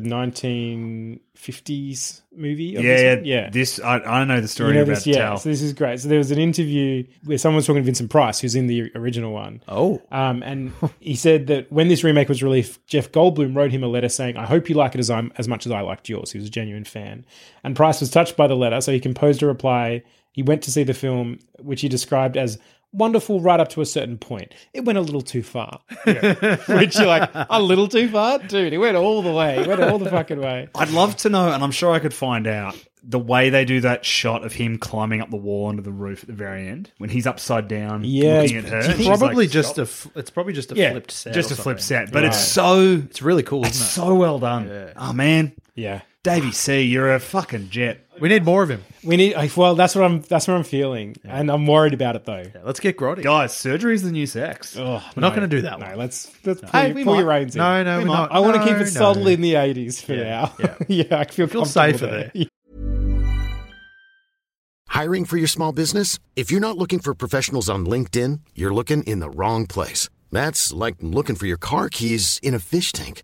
[1.35, 2.63] 1950s movie.
[2.65, 3.49] Yeah, yeah, yeah.
[3.49, 5.15] This I, I know the story You know about this, yeah.
[5.17, 5.37] tell.
[5.37, 5.99] So this is great.
[5.99, 8.91] So there was an interview where someone was talking to Vincent Price, who's in the
[8.95, 9.61] original one.
[9.67, 13.83] Oh, Um, and he said that when this remake was released, Jeff Goldblum wrote him
[13.83, 16.07] a letter saying, "I hope you like it as I'm as much as I liked
[16.09, 17.25] yours." He was a genuine fan,
[17.63, 20.03] and Price was touched by the letter, so he composed a reply.
[20.31, 22.59] He went to see the film, which he described as
[22.97, 24.53] wonderful right up to a certain point.
[24.73, 25.81] It went a little too far.
[26.05, 28.39] Which you're like, a little too far?
[28.39, 29.59] Dude, it went all the way.
[29.59, 30.69] It went all the fucking way.
[30.75, 33.79] I'd love to know, and I'm sure I could find out the way they do
[33.81, 36.91] that shot of him climbing up the wall under the roof at the very end
[36.97, 38.81] when he's upside down, Yeah, looking at her.
[38.81, 39.81] do you and she's probably like, just "Stop." a.
[39.83, 41.33] F- it's probably just a yeah, flipped set.
[41.33, 43.89] just a flip set, but it's so It's really cool, isn't it?
[43.89, 44.91] so well done.
[44.97, 46.01] Oh man, Yeah.
[46.23, 48.05] Davey C, you're a fucking jet.
[48.19, 48.83] We need more of him.
[49.03, 51.15] We need I- well, that's what I'm that's what I'm feeling.
[51.23, 52.37] And I'm worried about it though.
[52.53, 53.23] Yeah, let's get grotty.
[53.23, 54.75] Guys, surgery is the new sex.
[54.77, 55.97] Oh, We're not going to do that No, one.
[55.97, 57.35] let's let's pull, Hey, your- pull your might.
[57.39, 57.59] reins in.
[57.59, 58.13] No, no, We we're might.
[58.15, 58.31] not.
[58.31, 58.85] I want to No, keep it no.
[58.85, 60.53] subtle in the 80s for Yeah, now.
[60.59, 60.75] yeah.
[60.87, 62.31] yeah, I feel, Feel comfortable safer there.
[64.89, 66.17] Hiring for your small business?
[66.35, 70.09] If you're not looking for professionals on LinkedIn, you're looking in the wrong place.
[70.31, 73.23] That's like looking for your car keys in a fish tank.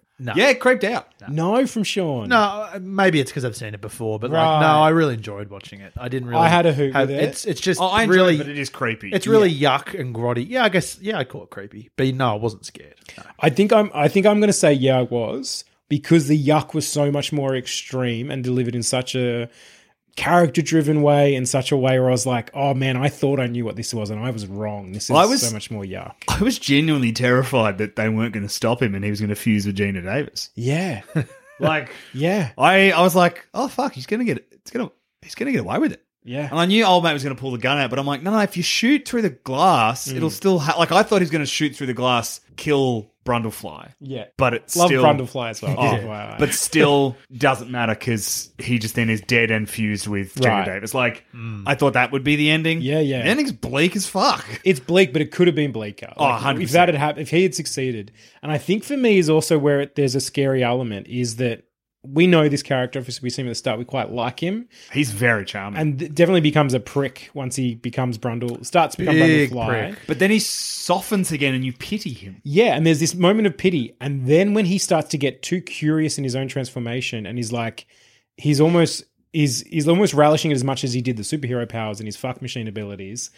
[0.23, 0.33] No.
[0.35, 1.07] Yeah, it creeped out.
[1.27, 2.29] No, from Sean.
[2.29, 4.53] No, uh, maybe it's because I've seen it before, but Right.
[4.53, 5.93] like, no, I really enjoyed watching it.
[5.97, 6.41] I didn't really.
[6.41, 7.23] I had a hoot have- with it.
[7.23, 9.09] It's it's just Oh, I enjoy really, it, but it is creepy.
[9.11, 10.47] it's really yuck and grotty.
[10.47, 10.99] Yeah, I guess.
[11.01, 12.95] Yeah, I call it creepy, but no, I wasn't scared.
[13.17, 13.23] No.
[13.39, 16.73] I think I'm I think I'm going to say yeah I was because the yuck
[16.75, 19.49] was so much more extreme and delivered in such a
[20.15, 23.39] character driven way in such a way where I was like, "Oh man, I thought
[23.39, 24.91] I knew what this was and I was wrong.
[24.91, 28.33] This is I was- so much more yuck." I was genuinely terrified that they weren't
[28.33, 30.49] going to stop him and he was going to fuse with Geena Davis.
[30.55, 31.01] Yeah.
[31.59, 32.49] Like, Yeah.
[32.57, 34.47] I, I was like, oh fuck, he's going to get it.
[34.51, 36.03] It's going to, he's going to get away with it.
[36.23, 36.47] Yeah.
[36.49, 38.23] And I knew old mate was going to pull the gun out, but I'm like,
[38.23, 40.15] no, no, if you shoot through the glass, Mm.
[40.15, 43.10] it'll still ha- like I thought he was going to shoot through the glass, kill
[43.25, 44.25] Brundlefly, Yeah.
[44.37, 45.75] but it Love still Brundlefly as well.
[45.77, 46.39] Oh, FYI.
[46.39, 50.65] but still doesn't matter because he just then is dead and fused with Geena Right.
[50.65, 50.93] Davis.
[50.93, 51.63] Like mm.
[51.65, 52.81] I thought that would be the ending.
[52.81, 53.21] Yeah, yeah.
[53.23, 54.45] The ending's bleak as fuck.
[54.63, 56.11] it's bleak, but it could have been bleaker.
[56.17, 56.63] Oh, 100%.
[56.63, 59.57] If that had happened, if he had succeeded, and I think for me is also
[59.59, 61.63] where it, there's a scary element is that
[62.03, 62.97] we know this character.
[62.99, 63.77] Obviously, we see him at the start.
[63.77, 65.79] We quite like him, He's very charming.
[65.79, 68.65] and th- definitely becomes a prick once he becomes Brundle.
[68.65, 69.95] Starts to become Big Brundlefly.
[70.07, 72.41] but then he softens again and you pity him.
[72.43, 75.61] Yeah, and there's this moment of pity, and then when he starts to get too
[75.61, 77.85] curious in his own transformation, and he's like,
[78.37, 81.99] he's almost he's he's almost relishing it as much as he did the superhero powers
[81.99, 83.31] and his fuck machine abilities,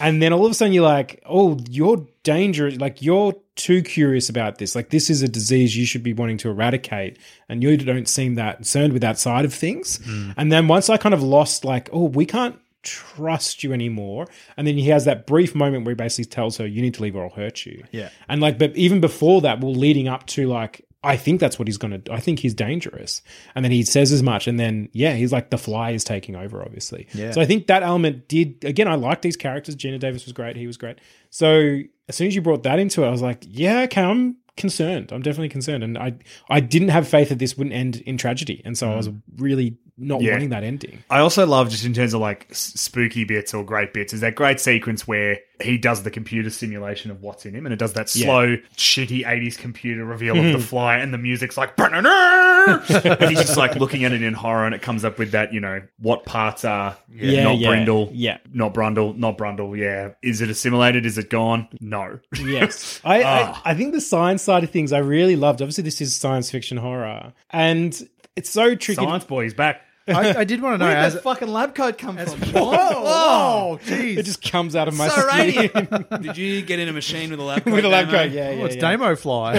[0.00, 4.28] and then all of a sudden you're like, oh, you're dangerous, like you're too curious
[4.28, 7.76] about this, like this is a disease you should be wanting to eradicate, and you
[7.76, 10.34] don't seem that concerned with that side of things, mm.
[10.36, 14.26] and then once I kind of lost, like, oh, we can't trust you anymore.
[14.56, 17.02] And then he has that brief moment where he basically tells her, you need to
[17.02, 17.84] leave or I'll hurt you.
[17.92, 18.10] Yeah.
[18.28, 21.66] And like, but even before that, well, leading up to like, I think that's what
[21.66, 22.12] he's going to do.
[22.12, 23.22] I think he's dangerous.
[23.54, 24.46] And then he says as much.
[24.46, 27.08] And then, yeah, he's like, the fly is taking over, obviously.
[27.12, 27.32] Yeah.
[27.32, 29.74] So I think that element did, again, I like these characters.
[29.74, 30.56] Geena Davis was great.
[30.56, 31.00] He was great.
[31.30, 34.36] So as soon as you brought that into it, I was like, yeah, okay, I'm
[34.56, 35.12] concerned.
[35.12, 35.82] I'm definitely concerned.
[35.82, 36.14] And I,
[36.48, 38.62] I didn't have faith that this wouldn't end in tragedy.
[38.64, 39.20] And so I was mm.
[39.38, 40.32] really not Yeah.
[40.32, 41.04] wanting that ending.
[41.10, 44.34] I also love just in terms of like spooky bits or great bits is that
[44.34, 47.92] great sequence where he does the computer simulation of what's in him and it does
[47.92, 48.24] that Yeah.
[48.26, 53.56] slow shitty 80s computer reveal of the fly and the music's like and he's just
[53.56, 56.24] like looking at it in horror and it comes up with that you know what
[56.24, 58.38] parts are Yeah, not yeah, Brundle yeah.
[58.52, 63.00] not Brundle not Brundle yeah is it assimilated is it gone no Yes.
[63.04, 63.62] I, Ah.
[63.64, 65.62] I I think the science side of things I really loved.
[65.62, 67.32] Obviously, this is science fiction horror.
[67.50, 68.96] And it's so tricky.
[69.02, 71.48] science boy he's back I, I did want to know where as did that fucking
[71.48, 75.38] lab coat come from whoa, whoa, jeez, It just comes out of my so skin.
[75.38, 78.18] radiant did you get in a machine with a lab coat with a lab Damo?
[78.18, 78.30] coat.
[78.32, 78.62] Yeah, yeah.
[78.62, 78.80] oh, it's yeah.
[78.80, 79.58] Damo Fly.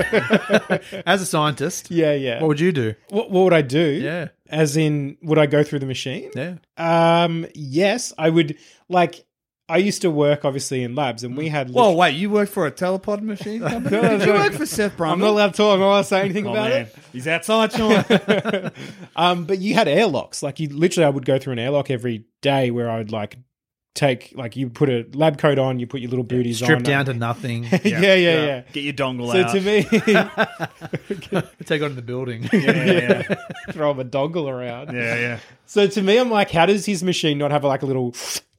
[1.05, 2.41] as a scientist, Yeah, yeah.
[2.41, 2.93] what would you do?
[3.09, 3.79] what, what would I do?
[4.03, 4.27] Yeah.
[4.49, 6.29] As in, would I go through the machine?
[6.36, 8.55] Yeah, Um, yes, I would.
[8.89, 9.25] Like,
[9.69, 11.69] I used to work obviously in labs, and we had.
[11.69, 12.15] Whoa, lit- wait!
[12.15, 13.95] You work for a telepod machine company?
[14.02, 14.39] No, Did you no.
[14.39, 15.12] work for Seth Brundle?
[15.13, 15.73] I'm not allowed to talk.
[15.76, 16.82] I'm not allowed to say anything about man.
[16.82, 16.95] it.
[17.13, 18.71] He's outside, Sean.
[19.15, 20.41] Um, but you had airlocks.
[20.43, 23.38] Like you literally, I would go through an airlock every day where I would like
[23.95, 26.65] take like you put a lab coat on, you put your little booties on.
[26.65, 27.63] strip on, down to nothing.
[27.71, 28.62] yeah, yeah, yeah.
[28.73, 29.52] Get your dongle out.
[29.52, 29.62] So out.
[29.62, 32.49] to me, Take on the building.
[32.52, 33.36] yeah, yeah,
[33.71, 34.93] throw him a dongle around.
[34.93, 35.39] yeah, yeah.
[35.67, 38.13] So to me, I'm like, how does his machine not have like a little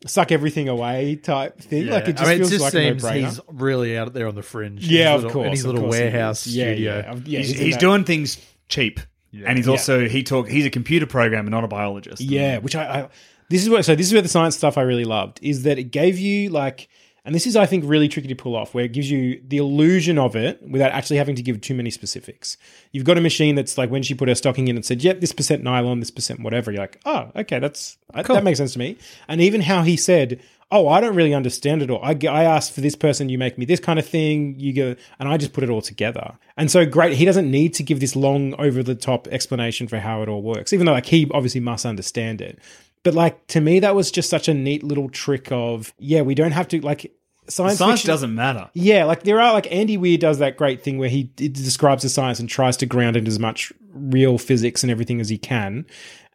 [0.06, 1.86] suck everything away type thing?
[1.86, 3.24] Like it just I mean, it feels just like seems a no-brainer.
[3.24, 4.86] he's really out there on the fringe.
[4.86, 6.56] yeah, in of little, course, in his of little course he warehouse is.
[6.56, 6.94] Yeah, studio.
[6.96, 7.38] Yeah, yeah.
[7.38, 8.38] he's he's he's doing things
[8.68, 9.00] cheap,
[9.32, 9.72] and he's Yeah.
[9.72, 10.48] also he talk.
[10.48, 12.20] He's a computer programmer, not a biologist.
[12.22, 13.08] Yeah, which I, I
[13.50, 15.78] this is what so this is where the science stuff I really loved is that
[15.78, 16.88] it gave you like
[17.26, 19.56] And this is, I think, really tricky to pull off, where it gives you the
[19.56, 22.58] illusion of it without actually having to give too many specifics.
[22.92, 25.20] You've got a machine that's like when she put her stocking in and said, "Yep,
[25.20, 28.78] this percent nylon, this percent whatever." You're like, "Oh, okay, that's that makes sense to
[28.78, 30.38] me." And even how he said,
[30.70, 32.04] "Oh, I don't really understand it all.
[32.04, 34.60] I asked for this person, you make me this kind of thing.
[34.60, 37.72] You go, and I just put it all together." And so great, he doesn't need
[37.74, 40.92] to give this long, over the top explanation for how it all works, even though
[40.92, 42.58] like he obviously must understand it.
[43.04, 46.34] But like to me, that was just such a neat little trick of yeah, we
[46.34, 47.14] don't have to like
[47.48, 47.78] science.
[47.78, 48.68] Science fiction- doesn't matter.
[48.74, 52.02] Yeah, like there are like Andy Weir does that great thing where he d- describes
[52.02, 55.38] the science and tries to ground it as much real physics and everything as he
[55.38, 55.86] can.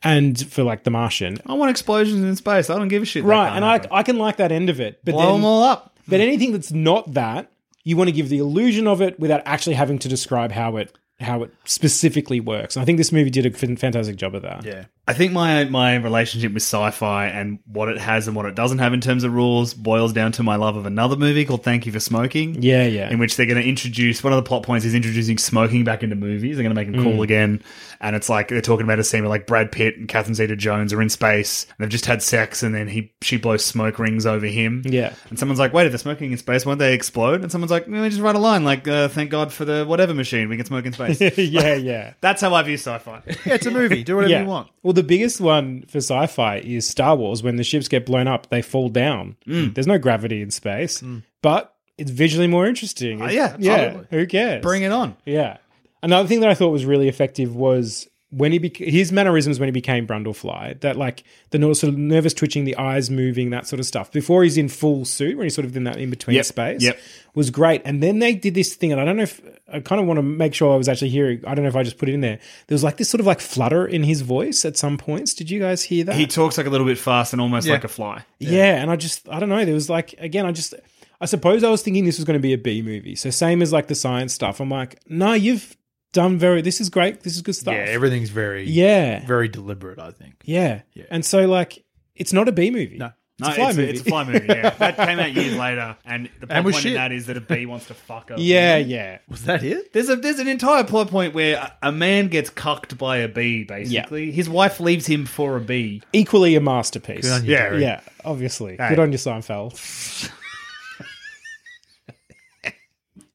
[0.02, 2.70] And for like The Martian, I want explosions in space.
[2.70, 3.26] I don't give a shit.
[3.26, 3.54] right?
[3.54, 3.90] And I happen.
[3.92, 5.98] I can like that end of it, but blow then, them all up.
[6.08, 7.52] but anything that's not that,
[7.84, 10.96] you want to give the illusion of it without actually having to describe how it
[11.20, 12.78] how it specifically works.
[12.78, 14.64] And I think this movie did a fantastic job of that.
[14.64, 14.86] Yeah.
[15.10, 18.78] I think my my relationship with sci-fi and what it has and what it doesn't
[18.78, 21.88] have in terms of rules boils down to my love of another movie called Thank
[21.88, 22.62] You for Smoking.
[22.62, 23.10] Yeah, yeah.
[23.10, 26.04] In which they're going to introduce one of the plot points is introducing smoking back
[26.04, 26.58] into movies.
[26.58, 27.12] They're going to make them Mm.
[27.12, 27.64] cool again,
[28.02, 30.94] and it's like they're talking about a scene where like Brad Pitt and Catherine Zeta-Jones
[30.94, 31.64] are in space.
[31.64, 34.84] And they've just had sex, and then he she blows smoke rings over him.
[34.86, 35.14] Yeah.
[35.32, 37.88] and someone's like, "Wait, if they're smoking in space, won't they explode?" And someone's like,
[37.88, 40.68] "No, just write a line like, uh, thank God for the whatever machine we can
[40.68, 42.14] smoke in space." yeah, yeah.
[42.22, 43.24] That's how I view sci-fi.
[43.26, 44.04] Yeah, it's a movie.
[44.04, 44.42] Do whatever yeah.
[44.42, 44.70] you want.
[44.84, 47.42] Well, the biggest one for sci-fi is Star Wars.
[47.44, 49.36] When the ships get blown up, they fall down.
[49.48, 49.74] Mm.
[49.74, 51.04] There's no gravity in space,
[51.42, 53.20] but it's visually more interesting.
[53.20, 53.78] It's- yeah, yeah.
[53.88, 54.08] totally.
[54.12, 54.62] Who cares?
[54.62, 55.16] Bring it on.
[55.26, 55.58] Yeah.
[56.02, 59.68] Another thing that I thought was really effective was when he bec- his mannerisms when
[59.68, 60.80] he became Brundlefly.
[60.82, 64.12] That like the sort of nervous twitching, the eyes moving, that sort of stuff.
[64.12, 66.82] Before he's in full suit, when he's sort of in that in between Yep, space,
[66.84, 67.00] yep.
[67.34, 67.82] was great.
[67.86, 70.20] And then they did this thing, and I don't know if I kind of want
[70.20, 71.42] to make sure I was actually hearing.
[71.48, 72.40] I don't know if I just put it in there.
[72.68, 75.34] There was like this sort of like flutter in his voice at some points.
[75.34, 76.16] Did you guys hear that?
[76.16, 77.74] He talks like a little bit fast and almost Yeah.
[77.74, 78.24] like a fly.
[78.40, 78.76] Yeah.
[78.82, 79.66] and I just I don't know.
[79.66, 80.76] There was like again, I just
[81.20, 83.16] I suppose I was thinking this was going to be a B movie.
[83.16, 84.60] So same as like the science stuff.
[84.60, 85.76] I'm like, no, you've
[86.12, 86.62] done very.
[86.62, 87.22] This is great.
[87.22, 87.74] This is good stuff.
[87.74, 90.00] Yeah, everything's very, Yeah, very deliberate.
[90.00, 90.36] I think.
[90.44, 90.82] yeah.
[90.94, 91.06] yeah.
[91.12, 91.84] And so like,
[92.16, 92.98] it's not a B movie.
[92.98, 93.12] No.
[93.40, 93.92] it's No, a fly it's, movie.
[93.92, 94.46] it's a fly movie.
[94.50, 97.28] Yeah, that came out years later, and the plot And was point in that is
[97.28, 98.38] that a bee wants to fuck up.
[98.42, 99.20] yeah, yeah.
[99.30, 99.94] Was that it?
[99.94, 103.28] There's a there's an entire plot point where a, a man gets cucked by a
[103.30, 103.64] bee.
[103.64, 106.02] Basically, his wife leaves him for a bee.
[106.12, 107.22] Equally a masterpiece.
[107.22, 107.82] Good on you, Yeah, Jerry.
[107.84, 108.76] Yeah, obviously.
[108.78, 108.90] Hey.
[108.90, 110.30] Good on you, Seinfeld.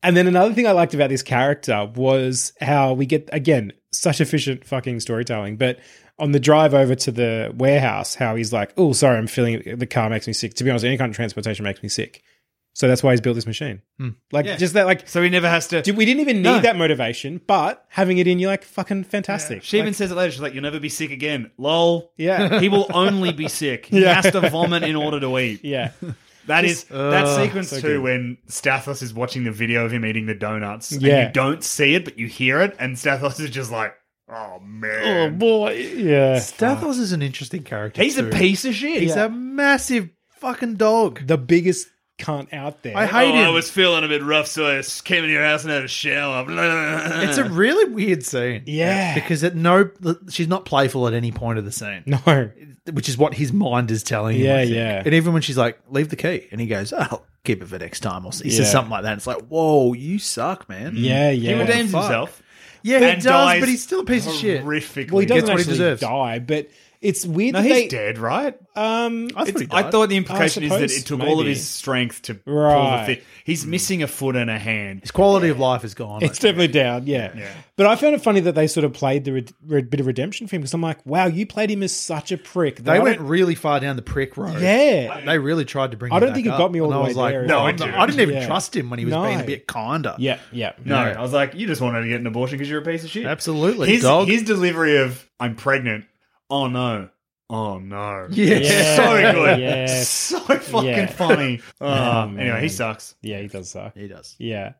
[0.05, 4.21] and then another thing I liked about this character was how we get again such
[4.21, 5.79] efficient fucking storytelling, but
[6.19, 9.87] on the drive over to the warehouse, how he's like, "Oh, sorry, I'm feeling the
[9.87, 12.23] car makes me sick." To be honest, any kind of transportation makes me sick.
[12.77, 13.83] So that's why he's built this machine.
[14.01, 14.09] Hmm.
[14.33, 15.81] Like just that, like So he never has to.
[15.81, 16.61] Dude, we didn't even need No.
[16.61, 19.63] that motivation, but having it in, you're like fucking fantastic.
[19.63, 20.33] She even says it later.
[20.33, 22.11] She's like, "You'll never be sick again." Lol.
[22.17, 22.59] Yeah.
[22.59, 23.87] He will only be sick.
[23.87, 24.15] He Yeah.
[24.21, 25.65] has to vomit in order to eat.
[25.65, 25.93] yeah,
[26.47, 28.03] That is that uh, sequence so too good.
[28.03, 30.93] when Stathos is watching the video of him eating the donuts.
[30.93, 31.27] And Yeah.
[31.27, 33.95] you don't see it, but you hear it, and Stathos is just like,
[34.29, 36.37] "Oh man, Oh boy, yeah.
[36.37, 38.03] Stathos is an interesting character.
[38.03, 41.27] he's a piece of shit." He's a massive fucking dog.
[41.27, 42.97] The biggest cunt out there.
[42.97, 45.63] I hate oh, I was feeling a bit rough, so I came in your house
[45.65, 46.45] and had a shower.
[47.29, 48.63] It's a really weird scene.
[48.67, 49.15] Yeah.
[49.15, 49.91] because at no,
[50.31, 52.03] she's not playful at any point of the scene.
[52.07, 52.51] no.
[52.93, 54.45] which is what his mind is telling him.
[54.47, 55.03] Yeah, yeah.
[55.05, 57.67] And even when she's like, "Leave the key," and he goes, "Oh, I'll keep it
[57.69, 58.59] for next time," or he Yeah.
[58.59, 59.17] says something like that.
[59.17, 61.31] It's like, "Whoa, you suck, man." Yeah, yeah.
[61.31, 61.59] he yeah.
[61.61, 62.43] redeems himself.
[62.83, 64.63] yeah, he does, but he's still a piece of shit.
[64.63, 65.11] Horrifically.
[65.11, 66.01] Well, he doesn't Gets what he actually deserves.
[66.03, 66.69] die, but
[67.05, 67.89] it's weird No, that he's they.
[67.89, 68.55] dead, right?
[68.77, 71.51] Um, I thought I thought the implication is that it took all of maybe.
[71.51, 73.07] his strength to pull the Right.
[73.07, 73.19] thing.
[73.45, 75.03] He's missing a foot and a hand.
[75.03, 76.23] his quality of life is gone.
[76.25, 77.33] It's definitely down, yeah.
[77.77, 80.07] But I found it funny that they sort of played the red, red, bit of
[80.07, 82.77] redemption for him because I'm like, wow, you played him as such a prick.
[82.79, 84.61] They I went really far down the prick road.
[84.63, 85.21] yeah.
[85.25, 86.13] They really tried to bring.
[86.13, 86.59] I him don't back think it up.
[86.59, 87.47] got me all And the I way was like, there.
[87.47, 87.95] No, I, it didn't.
[87.95, 88.47] I didn't even Yeah.
[88.47, 89.25] trust him when he was No.
[89.25, 90.15] being a bit kinder.
[90.19, 90.73] Yeah, yeah.
[90.85, 93.05] No, I was like, you just wanted to get an abortion because you're a piece
[93.05, 93.27] of shit.
[93.27, 94.27] Absolutely, His, dog.
[94.29, 96.07] his delivery of "I'm pregnant."
[96.55, 97.09] Oh no.
[97.51, 98.29] Oh no.
[98.31, 98.57] Yeah.
[98.59, 98.97] Yeah.
[98.97, 99.61] So good.
[99.61, 100.03] Yeah.
[100.05, 101.07] So fucking Yeah.
[101.07, 101.61] funny.
[101.81, 103.15] Oh, Uh, anyway, he sucks.
[103.23, 103.95] Yeah, he does suck.
[103.97, 104.37] he does.
[104.39, 104.75] Yeah.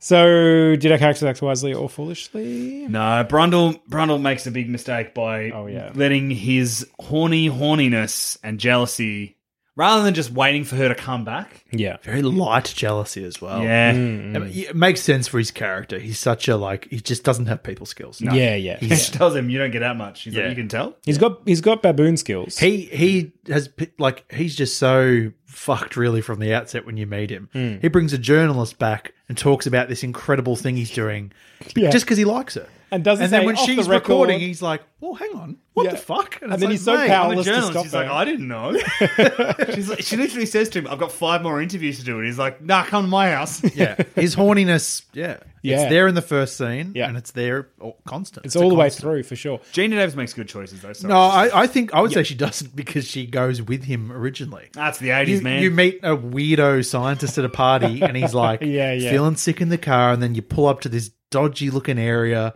[0.00, 2.86] So, did our characters act wisely or foolishly?
[2.88, 5.92] No, Brundle Brundle makes a big mistake by Oh, yeah.
[5.94, 9.36] letting his horny horniness and jealousy
[9.76, 11.64] rather than just waiting for her to come back.
[11.72, 11.96] Yeah.
[12.02, 13.62] Very light jealousy as well.
[13.62, 13.90] Yeah.
[13.90, 15.98] I mean, It makes sense for his character.
[15.98, 16.88] He's such a like.
[16.90, 18.20] He just doesn't have people skills.
[18.20, 18.78] Yeah, yeah.
[18.78, 20.22] He just tells him you don't get that much.
[20.22, 20.42] He's Yeah.
[20.42, 20.96] like, you can tell.
[21.04, 22.58] He's got he's got baboon skills.
[22.58, 27.30] He he has like he's just so fucked really from the outset when you meet
[27.30, 27.48] him.
[27.52, 27.76] Hmm.
[27.80, 31.32] He brings a journalist back and talks about this incredible thing he's doing
[31.76, 31.90] Yeah.
[31.90, 32.68] just because he likes it.
[32.90, 35.56] And doesn't and then when "Off the she's record." recording, he's like, "Well, hang on,
[35.72, 35.92] what Yeah.
[35.92, 37.46] the fuck?" And it's then like, he's so mate, powerless.
[37.46, 38.08] To stop He's like.
[38.08, 38.76] I didn't know.
[39.74, 42.26] She's like, she literally says to him, "I've got five more interviews to do," and
[42.26, 45.02] he's like, "Nah, come to my house." Yeah, his horniness.
[45.12, 45.80] Yeah, Yeah.
[45.82, 47.08] it's there in the first scene, Yeah.
[47.08, 48.46] and it's there all- constant.
[48.46, 49.58] It's a all the way through for sure.
[49.72, 50.92] Geena Davis makes good choices though.
[50.92, 51.12] Sorry.
[51.12, 54.68] No, I, I think I would say she doesn't because she goes with him originally.
[54.72, 55.62] that's the '80s, You, man.
[55.62, 59.10] you meet a weirdo scientist at a party, and he's like, Yeah, yeah.
[59.10, 62.54] feeling sick in the car, and then you pull up to this dodgy looking area,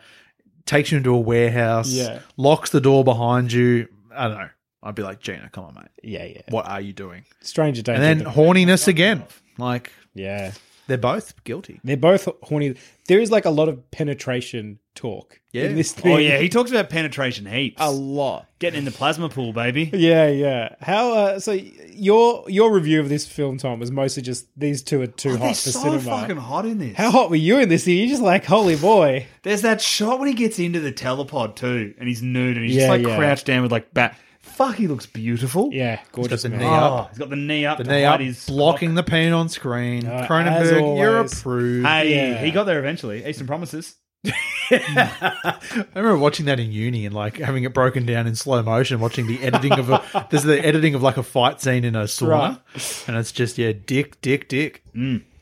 [0.68, 2.20] takes you into a warehouse, Yeah.
[2.37, 3.88] locks the door behind you.
[4.14, 4.48] I don't know.
[4.83, 5.88] I'd be like, Geena, come on, mate.
[6.04, 6.42] Yeah, yeah.
[6.50, 7.24] What are you doing?
[7.40, 8.00] Stranger danger.
[8.02, 9.24] And then horniness again.
[9.59, 10.52] Like yeah,
[10.88, 11.81] they're both guilty.
[11.85, 12.74] they're both horny.
[13.07, 15.64] There is like a lot of penetration talk Yeah.
[15.64, 16.12] in this thing.
[16.12, 17.77] oh yeah, he talks about penetration heaps.
[17.79, 18.46] a lot.
[18.59, 19.88] Getting in the plasma pool, baby.
[19.94, 20.74] Yeah, yeah.
[20.81, 21.12] How?
[21.14, 25.07] Uh, so your your review of this film, Tom, was mostly just these two are
[25.07, 26.01] too Oh, hot for so cinema.
[26.03, 26.96] fucking hot in this.
[26.96, 27.87] How hot were you in this?
[27.87, 29.27] You're just like, holy boy.
[29.44, 32.74] There's that shot when he gets into the telepod too, and he's nude, and he's
[32.74, 33.16] Yeah, just like yeah.
[33.16, 34.18] crouched down with like bat.
[34.40, 35.70] Fuck, he looks beautiful.
[35.72, 36.59] Yeah, gorgeous the man.
[36.61, 37.11] knee Oh, up.
[37.11, 37.79] he's got the knee up.
[37.79, 40.07] The to knee hide up, his blocking the pain on screen.
[40.07, 41.38] Uh, as Cronenberg, you're always.
[41.40, 41.87] approved.
[41.87, 42.38] Hey, Yeah.
[42.44, 43.24] he got there eventually.
[43.27, 43.94] Eastern Promises.
[44.70, 49.01] I remember watching that in uni and like having it broken down in slow motion,
[49.01, 52.05] watching the editing of a there's the editing of like a fight scene in a
[52.05, 52.61] sauna,
[53.09, 54.83] and it's just yeah, dick, dick, dick.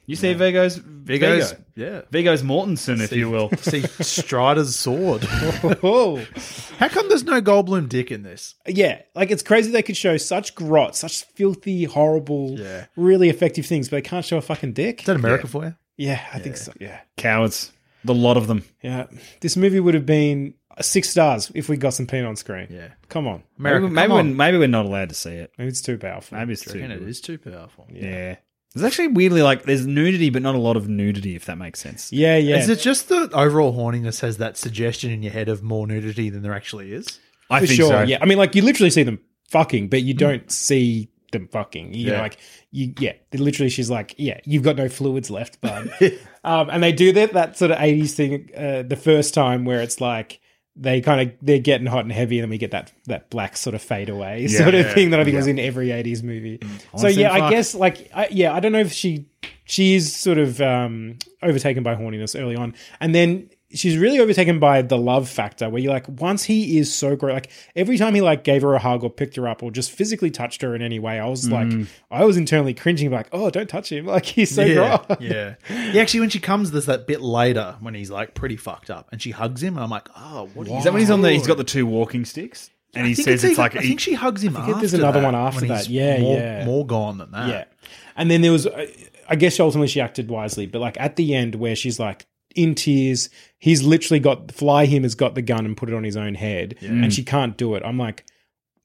[0.06, 1.64] You see Viggo's Viggo's Viggo.
[1.74, 2.00] yeah.
[2.10, 3.50] Viggo's Mortensen, if you will.
[3.58, 5.24] See Strider's sword.
[6.78, 8.54] How come there's no Goldblum dick in this?
[8.66, 9.02] yeah.
[9.14, 12.86] Like it's crazy they could show such grot, such filthy, horrible, Yeah.
[12.96, 15.00] really effective things, but they can't show a fucking dick.
[15.00, 15.74] Is that America for you?
[15.96, 16.72] Yeah, I think so.
[16.80, 17.72] Yeah, Cowards.
[18.04, 18.62] The lot of them.
[18.82, 19.06] yeah.
[19.40, 22.68] This movie would have been six stars if we got some pain on screen.
[22.70, 22.88] Yeah.
[23.08, 23.42] come on.
[23.58, 24.36] America, maybe, maybe, come we're, on.
[24.36, 25.50] maybe we're not allowed to see it.
[25.58, 26.38] Maybe it's too powerful.
[26.38, 26.78] Maybe it's too.
[26.80, 27.08] And it good.
[27.08, 27.86] is too powerful.
[27.90, 28.36] Yeah.
[28.76, 31.80] There's actually weirdly like there's nudity, but not a lot of nudity, if that makes
[31.80, 32.12] sense.
[32.12, 32.58] Yeah, yeah.
[32.58, 36.28] Is it just the overall horniness has that suggestion in your head of more nudity
[36.28, 37.18] than there actually is?
[37.48, 37.88] I for think sure.
[37.88, 38.02] so.
[38.02, 41.94] Yeah, I mean, like you literally see them fucking, but you don't see them fucking.
[41.94, 42.20] You know, Yeah.
[42.20, 42.36] like
[42.70, 43.12] you, yeah.
[43.30, 45.90] They literally, she's like, yeah, you've got no fluids left, bud.
[46.44, 49.80] um, and they do that that sort of eighties thing uh, the first time where
[49.80, 50.40] it's like.
[50.78, 53.56] They kind of they're getting hot and heavy, and then we get that that black
[53.56, 56.22] sort of fade away sort of yeah, thing that I think was in every eighties
[56.22, 56.60] movie.
[56.96, 59.26] So see yeah, I guess like I, yeah, I don't know if she
[59.64, 64.59] she is sort of um, overtaken by horniness early on, and then she's really overtaken
[64.59, 68.14] by the love factor, where you're like, once he is so great, like every time
[68.14, 70.74] he like gave her a hug or picked her up or just physically touched her
[70.74, 71.72] in any way, I was like,
[72.11, 75.20] I was internally cringing, like, oh, don't touch him, like he's so yeah, great.
[75.20, 75.55] yeah.
[75.68, 79.09] Yeah, actually, when she comes, there's that bit later when he's like pretty fucked up,
[79.12, 80.68] and she hugs him, and I'm like, oh, what?
[80.68, 81.33] Is that when he's on the?
[81.33, 84.42] He's got the two walking sticks, and he says it's, like I think she hugs
[84.42, 84.57] him.
[84.57, 85.88] I think after there's another that, one after when that.
[85.88, 86.64] Yeah, more, yeah.
[86.64, 87.48] more gone than that.
[87.48, 87.64] Yeah.
[88.16, 88.87] And then there was, uh,
[89.29, 92.74] I guess ultimately she acted wisely, but like at the end where she's like in
[92.74, 96.16] tears, he's literally got, Fly Him has got the gun and put it on his
[96.16, 97.82] own head and she can't do it.
[97.84, 98.24] I'm like,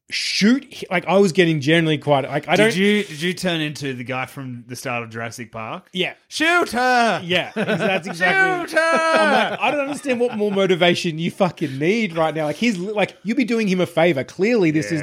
[0.09, 0.83] shoot.
[0.91, 3.93] Like I was getting generally quite, like I don't, Did you did you turn into
[3.93, 5.87] the guy from the start of Jurassic Park?
[5.93, 6.15] yeah.
[6.27, 7.21] Shoot her!
[7.23, 8.67] Yeah, that's exactly.
[8.69, 8.79] Shoot her!
[8.79, 12.45] I'm like, I don't understand what more motivation you fucking need right now.
[12.45, 14.23] Like he's like, you'd be doing him a favor.
[14.23, 15.01] Clearly, this is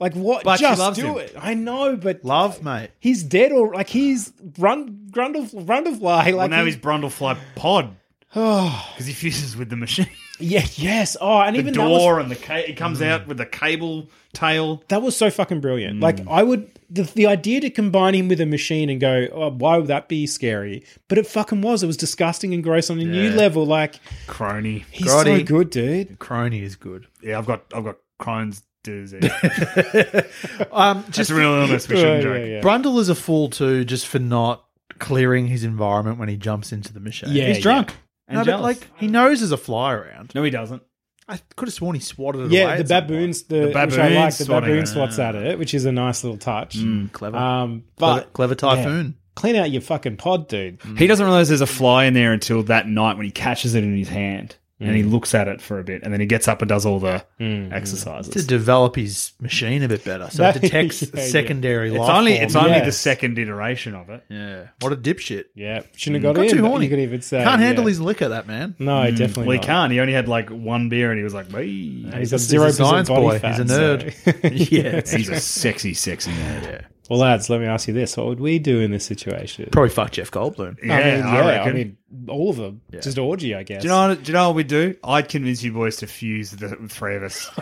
[0.00, 0.44] like what?
[0.44, 1.18] But she just loves do him.
[1.18, 1.34] it.
[1.38, 2.90] I know, but Love, mate.
[3.00, 6.00] he's dead or like he's run Brundle Brundlefly.
[6.00, 7.96] Like well, now he- he's Brundlefly Pod
[8.94, 10.08] because he fuses with the machine.
[10.40, 11.16] yeah, yes.
[11.20, 13.46] Oh, and The even door that was, and the ca- it comes out with the
[13.46, 14.82] cable tail.
[14.88, 16.00] that was so fucking brilliant.
[16.00, 19.50] Like I would the the idea to combine him with a machine and go, oh,
[19.50, 20.84] why would that be scary?
[21.08, 21.82] But it fucking was.
[21.82, 23.36] It was disgusting and gross on a new Yeah.
[23.36, 23.64] level.
[23.66, 24.84] Like Crony.
[24.90, 26.18] he's so good, dude.
[26.18, 27.06] Crony is good.
[27.22, 29.22] Yeah, I've got I've got Crohn's disease.
[30.72, 31.88] Um, Just just a real illness.
[31.88, 32.38] We shouldn't Yeah, joke.
[32.38, 32.60] yeah, yeah.
[32.60, 34.64] Brundle is a fool too, just for not
[34.98, 37.30] clearing his environment when he jumps into the machine.
[37.32, 37.94] Yeah, He's drunk
[38.28, 40.32] and no, but like he knows there's a fly around.
[40.34, 40.82] no, he doesn't.
[41.26, 42.52] I could have sworn he swatted it away.
[42.58, 43.08] Yeah, the at some point.
[43.08, 44.86] baboons, the, The which I baboons like, the swatting baboon it.
[44.88, 46.76] swats at it, which is a nice little touch.
[47.12, 49.16] Clever, Um, clever, but clever typhoon.
[49.34, 50.80] clean out your fucking pod, dude.
[50.98, 53.82] He doesn't realize there's a fly in there until that night when he catches it
[53.84, 55.10] in his hand and he mm.
[55.12, 57.24] looks at it for a bit and then he gets up and does all the
[57.40, 57.72] mm.
[57.72, 58.34] exercises.
[58.34, 61.26] To develop his machine a bit better, so it detects yeah, yeah.
[61.26, 62.44] secondary It's only forms.
[62.44, 62.86] it's only Yes.
[62.86, 64.24] the second iteration of it.
[64.28, 64.68] yeah.
[64.80, 65.44] What a dipshit!
[65.54, 66.36] Yeah, shouldn't have mm.
[66.36, 66.56] got, Got in.
[66.56, 66.84] too but horny.
[66.86, 67.88] You could even say Can't handle yeah.
[67.90, 68.74] his liquor, that man.
[68.78, 69.66] No, definitely Well, he not.
[69.66, 69.92] can't.
[69.92, 72.38] He only had like one beer and he was like, "Hey." He's He's a a
[72.38, 73.38] zero percent science body boy.
[73.38, 73.50] fat.
[73.60, 74.70] He's a so- nerd.
[74.70, 76.84] yeah, He's a sexy, sexy nerd.
[77.04, 77.16] Yeah.
[77.16, 79.68] Well, lads, let me ask you this: What would we do in this situation?
[79.72, 80.76] Probably fuck Jeff Goldblum.
[80.82, 81.74] Yeah, I mean, I yeah, I, reckon.
[81.74, 81.96] mean,
[82.28, 82.80] all of them.
[82.92, 83.82] Just orgy, I guess.
[83.82, 84.08] Do you know?
[84.08, 84.96] What, do you know what we'd do?
[85.04, 87.50] I'd convince you boys to fuse the three of us.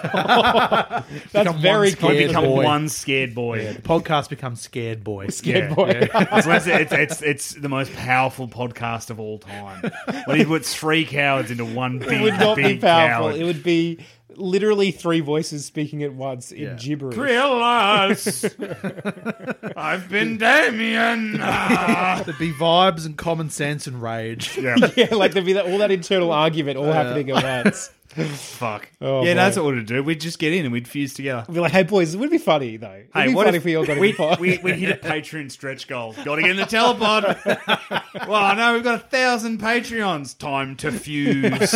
[1.32, 2.26] That's Become very one scared cool.
[2.28, 2.64] Become boy.
[2.64, 3.72] one scared boy.
[3.72, 5.28] The podcast becomes Scared Boy.
[5.28, 6.08] Scared Yeah, boy.
[6.32, 9.90] It's, it's, it's, it's, it's the most powerful podcast of all time.
[10.26, 13.28] When you put three cowards into one big, it would not be big powerful.
[13.30, 13.36] coward.
[13.40, 13.98] It would be
[14.36, 17.16] literally three voices speaking at once in gibberish.
[17.16, 18.44] Realize
[19.76, 21.40] I've been Damien.
[21.54, 22.22] Ah.
[22.24, 24.56] There'd be vibes and common sense and rage.
[24.58, 27.90] yeah, yeah, like there'd be that, all that internal argument all happening at once.
[28.12, 28.88] fuck.
[29.00, 29.34] Oh, yeah, boy.
[29.36, 30.02] that's what we'd do.
[30.02, 31.44] We'd just get in and we'd fuse together.
[31.48, 32.90] We'd be like, hey boys, it would be funny though.
[32.92, 34.72] It'd Hey, be what funny if, if we all got we, in the we, we
[34.74, 36.14] hit a Patreon stretch goal?
[36.24, 38.26] Got to get in the telepod.
[38.28, 40.36] well, I know we've got a thousand Patreons.
[40.36, 41.72] Time to fuse.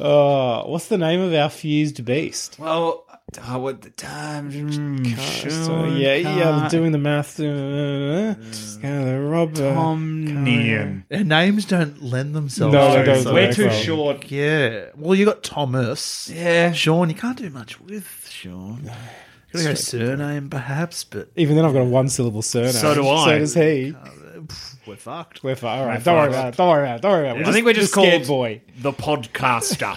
[0.00, 2.56] Oh, what's the name of our fused beast?
[2.58, 3.04] well,
[3.38, 4.50] uh, what the time?
[5.50, 7.40] So, yeah, yeah, doing the math.
[7.40, 8.34] Uh,
[8.80, 9.74] kind of Robert.
[9.76, 11.04] Omnium.
[11.08, 13.22] Their names don't lend themselves No, to they don't.
[13.22, 13.80] so- We're too well.
[13.82, 14.30] short.
[14.30, 14.86] Yeah.
[14.96, 16.28] Well, you got Thomas.
[16.30, 16.72] Yeah.
[16.72, 18.90] Sean, you can't do much with Sean.
[19.52, 22.72] Got to go surname, perhaps, but Even then, I've got a one syllable surname.
[22.72, 23.24] So do I.
[23.26, 23.94] So does he.
[24.86, 25.42] We're fucked.
[25.44, 25.78] We're fucked.
[25.80, 26.56] All right, We're don't worry about it.
[26.56, 27.02] Don't worry about it.
[27.02, 27.46] Don't worry about it.
[27.46, 28.62] I think we're just the scared called boy.
[28.78, 29.96] the podcaster.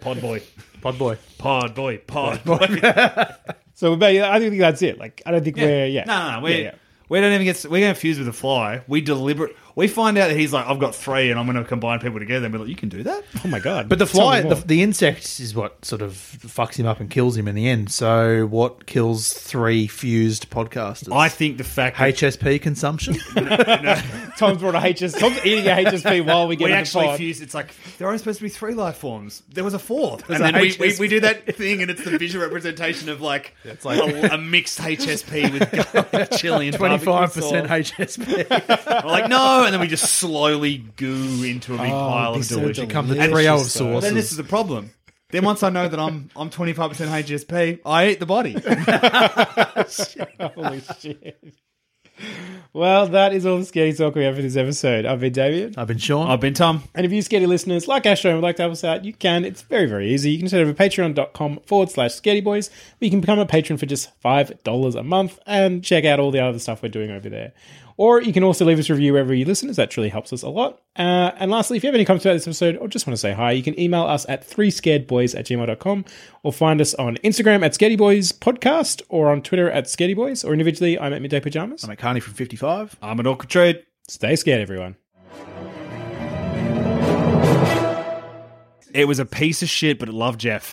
[0.00, 0.42] Pod boy.
[0.80, 1.18] Pod boy.
[1.38, 1.98] Pod boy.
[1.98, 2.66] Pod boy.
[3.74, 4.98] So, but yeah, I think that's it.
[4.98, 6.02] Like, I don't think we're yeah.
[6.04, 6.44] No, no, no.
[6.44, 6.74] We, Yeah, yeah.
[7.08, 7.64] we don't even get.
[7.70, 8.82] We're going to fuse with a fly.
[8.88, 9.54] We deliberate.
[9.74, 12.18] We find out that he's like, I've got three, and I'm going to combine people
[12.18, 12.46] together.
[12.46, 13.24] And we're like, you can do that.
[13.44, 13.88] Oh my god!
[13.88, 17.36] But the fly, the, the insect is what sort of fucks him up and kills
[17.36, 17.90] him in the end.
[17.92, 21.12] So, what kills three fused podcasters?
[21.14, 23.14] I think the fact that HSP consumption.
[24.38, 25.14] Tom's brought a HS.
[25.14, 27.18] Tom's eating a HSP while we get we in the actually pod.
[27.18, 27.42] fused.
[27.42, 29.42] It's like there are only supposed to be three life forms.
[29.52, 32.16] There was a fourth, and then we, we, we do that thing, and it's the
[32.18, 36.98] visual representation of like, it's like- a, a mixed HSP with garlic, chili, and twenty
[36.98, 37.68] five percent.
[37.68, 38.48] HSP.
[39.04, 42.44] We're like no, and then we just slowly goo into a big oh, pile of
[42.44, 42.86] so delicious.
[42.86, 43.66] Become the delicious, trio of though.
[43.66, 44.02] sauces.
[44.02, 44.90] Then this is the problem.
[45.30, 48.52] Then once I know that I'm I'm 25% HSP, I eat the body.
[50.54, 51.54] Holy shit!
[52.72, 55.06] Well, that is all the scary talk we have for this episode.
[55.06, 55.74] I've been Damien.
[55.76, 56.30] I've been Sean.
[56.30, 56.82] I've been Tom.
[56.94, 59.04] And if you scaredy listeners like our show and would like to help us out,
[59.04, 59.44] you can.
[59.44, 60.30] It's very, very easy.
[60.30, 62.70] You can just head over to patreon.com forward slash scaredy boys.
[63.00, 66.40] You can become a patron for just $5 a month and check out all the
[66.40, 67.52] other stuff we're doing over there.
[67.98, 70.32] Or you can also leave us a review wherever you listen, as that truly helps
[70.32, 70.80] us a lot.
[70.96, 73.20] Uh, and lastly, if you have any comments about this episode or just want to
[73.20, 76.04] say hi, you can email us at 3scaredboys at gmail.com
[76.44, 80.98] or find us on Instagram at scaredyboys podcast or on Twitter at scaredyboys or individually,
[80.98, 81.82] I'm at midday pajamas.
[81.82, 82.96] I'm at Carney from fifty five.
[83.02, 83.84] I'm an awkward trade.
[84.06, 84.96] Stay scared, everyone.
[88.94, 90.72] It was a piece of shit, but it loved Jeff.